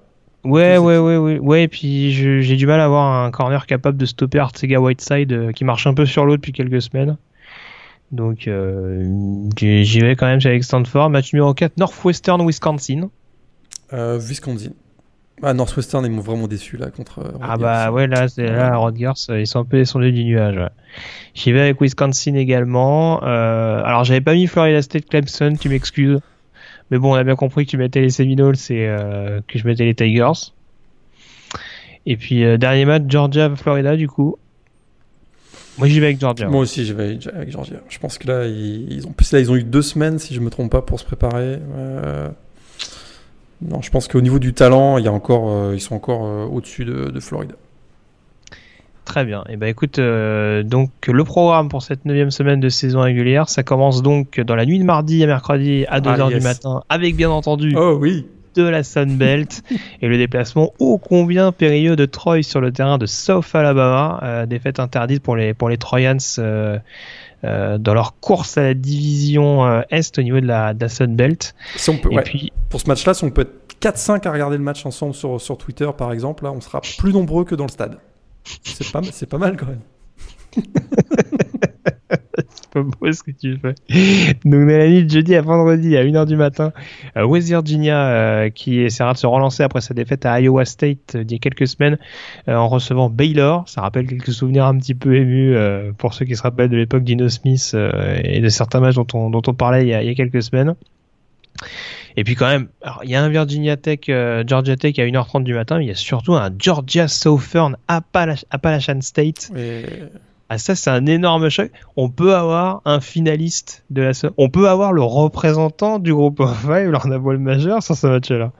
[0.43, 1.63] Ouais, ouais, ouais, ouais, ouais.
[1.63, 5.51] Et puis j'ai du mal à avoir un corner capable de stopper Artsega Whiteside euh,
[5.51, 7.17] qui marche un peu sur l'eau depuis quelques semaines.
[8.11, 9.03] Donc euh,
[9.57, 11.09] j'y j'y vais quand même avec Stanford.
[11.09, 13.09] Match numéro 4, Northwestern Wisconsin.
[13.93, 14.71] Euh, Wisconsin.
[15.43, 17.19] Ah, Northwestern, ils m'ont vraiment déçu là contre.
[17.19, 17.63] euh, Ah Rutgers.
[17.63, 20.55] bah ouais, là, c'est là, Rodgers, euh, ils sont un peu descendus du nuage.
[20.57, 20.69] Ouais.
[21.33, 23.23] J'y vais avec Wisconsin également.
[23.23, 26.19] Euh, alors j'avais pas mis Florida State Clemson, tu m'excuses.
[26.91, 29.65] Mais bon, on a bien compris que tu mettais les Seminoles et euh, que je
[29.65, 30.51] mettais les Tigers.
[32.05, 34.35] Et puis euh, dernier match, Georgia-Florida du coup.
[35.77, 36.47] Moi j'y vais avec Georgia.
[36.49, 37.77] Moi aussi, je vais avec Georgia.
[37.89, 40.39] Je pense que là, ils, ils ont, là, ils ont eu deux semaines, si je
[40.41, 41.59] me trompe pas, pour se préparer.
[43.61, 46.25] Non, je pense qu'au niveau du talent, il y a encore, euh, ils sont encore
[46.25, 47.55] euh, au-dessus de, de Florida.
[49.05, 49.43] Très bien.
[49.49, 53.63] Et ben écoute, euh, donc le programme pour cette neuvième semaine de saison régulière, ça
[53.63, 57.15] commence donc dans la nuit de mardi à mercredi à 2h Ah, du matin, avec
[57.15, 58.25] bien entendu Oh oui
[58.55, 59.63] de la Sunbelt
[60.01, 64.45] et le déplacement ô combien périlleux de Troy sur le terrain de South Alabama, euh,
[64.45, 66.77] défaite interdite pour les pour les Troyans euh,
[67.43, 70.89] euh, dans leur course à la division euh, Est au niveau de la, de la
[70.89, 71.55] Sunbelt.
[71.75, 74.31] si on peut, Et ouais, puis Pour ce match-là, si on peut être 4-5 à
[74.31, 77.55] regarder le match ensemble sur, sur Twitter, par exemple, là, on sera plus nombreux que
[77.55, 77.97] dans le stade.
[78.63, 79.81] C'est pas, c'est pas mal quand même.
[82.73, 83.75] pas beau ce que tu fais.
[84.45, 86.71] Donc, dans la nuit de jeudi à vendredi à 1h du matin,
[87.17, 91.15] euh, West Virginia euh, qui essaiera de se relancer après sa défaite à Iowa State
[91.15, 91.97] euh, il y a quelques semaines
[92.47, 93.67] en recevant Baylor.
[93.67, 95.55] Ça rappelle quelques souvenirs un petit peu émus
[95.97, 97.75] pour ceux qui se rappellent de l'époque d'Ino Smith
[98.23, 100.15] et de certains matchs dont on, dont on parlait il y, a, il y a
[100.15, 100.75] quelques semaines.
[102.17, 102.67] Et puis quand même,
[103.03, 105.91] il y a un Virginia Tech, Georgia Tech à 1h30 du matin, mais il y
[105.91, 109.51] a surtout un Georgia Southern Appalachian State.
[110.53, 111.71] Ah ça c'est un énorme choc.
[111.95, 116.87] On peut avoir un finaliste de la on peut avoir le représentant du groupe 5
[116.87, 118.51] lors d'un voile majeur sur ce match-là.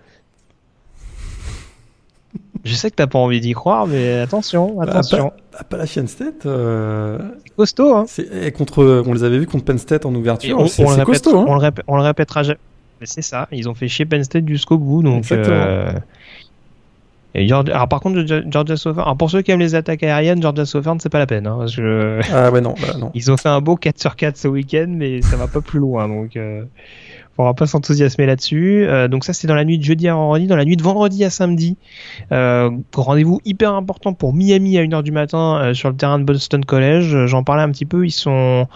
[2.63, 5.33] Je sais que t'as pas envie d'y croire, mais attention, bah, attention.
[5.57, 7.19] Appalachian State, euh...
[7.43, 7.93] c'est costaud.
[7.93, 8.05] Hein.
[8.41, 10.69] Et contre, on les avait vus contre Penn State en ouverture.
[10.69, 11.39] C'est costaud.
[11.39, 11.45] Hein.
[11.45, 12.59] On, le on le répétera jamais.
[13.01, 13.49] Mais c'est ça.
[13.51, 15.29] Ils ont fait chier Penn State jusqu'au bout, donc.
[15.33, 15.91] Euh,
[17.33, 20.65] et alors par contre, Georgia Southern, alors pour ceux qui aiment les attaques aériennes, Georgia
[20.65, 21.47] Southern, c'est pas la peine.
[21.47, 22.19] Hein, que...
[22.33, 23.11] Ah ouais, non, bah, non.
[23.15, 25.79] Ils ont fait un beau 4 sur 4 ce week-end, mais ça va pas plus
[25.79, 26.07] loin.
[26.07, 26.63] Donc, euh,
[27.37, 28.85] on va pas s'enthousiasmer là-dessus.
[28.87, 30.47] Euh, donc ça, c'est dans la nuit de jeudi à vendredi.
[30.47, 31.77] Dans la nuit de vendredi à samedi,
[32.31, 36.23] euh, rendez-vous hyper important pour Miami à 1h du matin euh, sur le terrain de
[36.23, 37.25] Boston College.
[37.25, 38.05] J'en parlais un petit peu.
[38.05, 38.67] Ils sont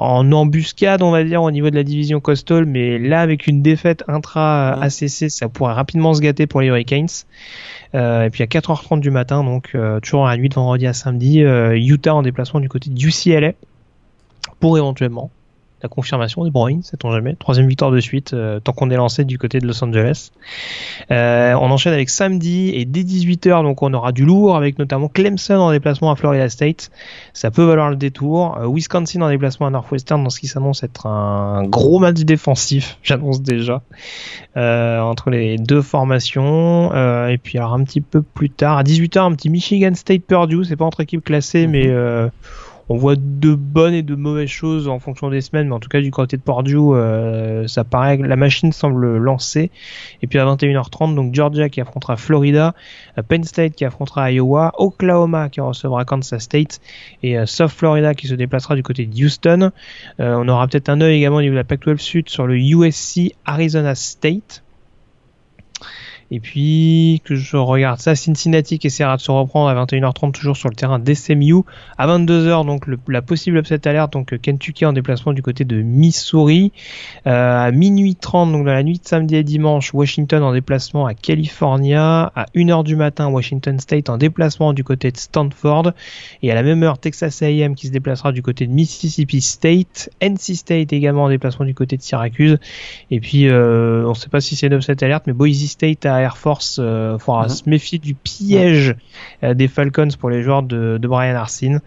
[0.00, 3.60] en embuscade, on va dire, au niveau de la division Coastal, mais là, avec une
[3.60, 7.06] défaite intra-ACC, ça pourrait rapidement se gâter pour les Hurricanes.
[7.94, 10.86] Euh, et puis à 4h30 du matin, donc euh, toujours à la nuit de vendredi
[10.86, 13.52] à samedi, euh, Utah en déplacement du côté du UCLA
[14.58, 15.30] pour éventuellement
[15.82, 17.34] la confirmation des Bruins, sait-on jamais.
[17.36, 20.30] Troisième victoire de suite, euh, tant qu'on est lancé du côté de Los Angeles.
[21.10, 25.08] Euh, on enchaîne avec samedi et dès 18h, donc on aura du lourd avec notamment
[25.08, 26.90] Clemson en déplacement à Florida State.
[27.32, 28.58] Ça peut valoir le détour.
[28.58, 32.98] Euh, Wisconsin en déplacement à Northwestern dans ce qui s'annonce être un gros match défensif,
[33.02, 33.82] j'annonce déjà,
[34.56, 36.92] entre les deux formations.
[37.28, 40.64] et puis alors un petit peu plus tard, à 18h, un petit Michigan State Purdue.
[40.64, 41.72] C'est pas entre équipes classées, mhm.
[41.72, 42.30] mais
[42.90, 45.88] on voit de bonnes et de mauvaises choses en fonction des semaines, mais en tout
[45.88, 49.70] cas du côté de Purdue, euh, ça paraît la machine semble lancée.
[50.22, 52.74] Et puis à 21h30, donc Georgia qui affrontera Florida,
[53.16, 56.80] euh, Penn State qui affrontera Iowa, Oklahoma qui recevra Kansas State
[57.22, 59.70] et euh, South Florida qui se déplacera du côté de Houston.
[60.18, 63.36] on aura peut-être un œil également au niveau de la Pac-12 Sud sur le USC
[63.44, 64.64] Arizona State.
[66.30, 70.56] Et puis que je regarde ça, Cincinnati qui essaiera de se reprendre à 21h30 toujours
[70.56, 71.62] sur le terrain d'SMU.
[71.98, 76.72] À 22h donc la possible upset alerte donc Kentucky en déplacement du côté de Missouri.
[77.26, 81.06] Euh, à minuit 30 donc dans la nuit de samedi et dimanche Washington en déplacement
[81.06, 82.30] à California.
[82.36, 85.92] À 1h du matin Washington State en déplacement du côté de Stanford.
[86.42, 90.10] Et à la même heure Texas A&M qui se déplacera du côté de Mississippi State.
[90.20, 92.58] NC State également en déplacement du côté de Syracuse.
[93.10, 96.06] Et puis euh, on ne sait pas si c'est une upset alerte mais Boise State
[96.06, 97.48] à Air Force, il euh, faudra mhm.
[97.48, 98.96] se méfier du piège
[99.42, 101.80] euh, des Falcons pour les joueurs de, de Brian Arsene.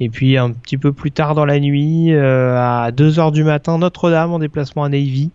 [0.00, 3.78] Et puis un petit peu plus tard dans la nuit, euh, à 2h du matin,
[3.78, 5.30] Notre-Dame en déplacement à Navy.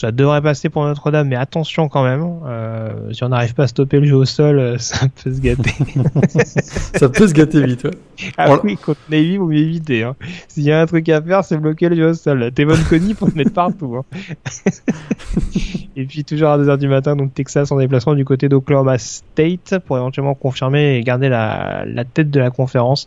[0.00, 2.26] Ça devrait passer pour Notre-Dame, mais attention quand même.
[2.46, 5.42] Euh, si on n'arrive pas à stopper le jeu au sol, euh, ça peut se
[5.42, 5.74] gâter.
[6.98, 7.90] ça peut se gâter vite, ouais.
[8.38, 10.04] Ah oui, contre Navy, vous m'évitez.
[10.04, 10.16] Hein.
[10.48, 12.50] S'il y a un truc à faire, c'est bloquer le jeu au sol.
[12.54, 13.98] T'es bonne Connie pour te mettre partout.
[13.98, 14.16] Hein.
[15.96, 19.80] et puis toujours à 2h du matin, donc Texas en déplacement du côté d'Oklahoma State
[19.84, 23.06] pour éventuellement confirmer et garder la, la tête de la conférence.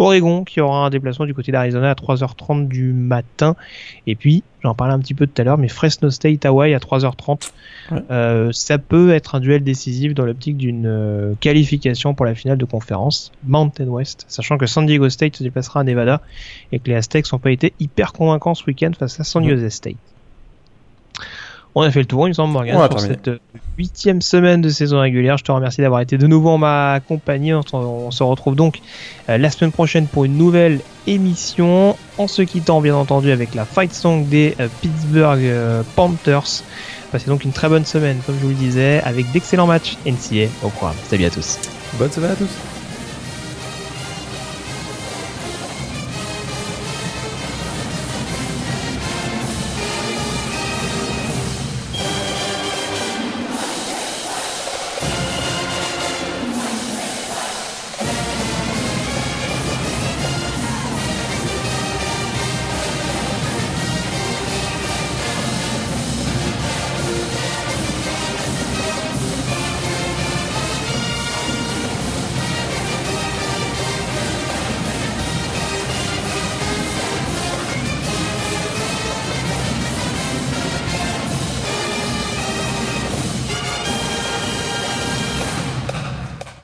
[0.00, 3.54] Oregon qui aura un déplacement du côté d'Arizona à 3h30 du matin.
[4.08, 6.78] Et puis J'en parlais un petit peu tout à l'heure, mais Fresno State Hawaii à
[6.78, 7.50] 3h30.
[8.10, 12.58] Euh, ça peut être un duel décisif dans l'optique d'une euh, qualification pour la finale
[12.58, 16.20] de conférence Mountain West, sachant que San Diego State se déplacera à Nevada
[16.70, 19.68] et que les Aztecs n'ont pas été hyper convaincants ce week-end face à San Jose
[19.68, 19.96] State.
[21.74, 23.30] On a fait le tour, il me semble, Morgan, pour cette
[23.78, 25.38] huitième semaine de saison régulière.
[25.38, 27.54] Je te remercie d'avoir été de nouveau en ma compagnie.
[27.54, 28.80] On, se retrouve donc
[29.28, 31.96] euh, la semaine prochaine pour une nouvelle émission.
[32.18, 36.62] En se quittant, bien entendu, avec la fight song des euh, Pittsburgh euh, Panthers.
[37.10, 40.48] Passez donc une très bonne semaine, comme je vous le disais, avec d'excellents matchs NCA
[40.62, 40.96] au programme.
[41.08, 41.58] Salut à tous.
[41.98, 42.81] Bonne semaine à tous.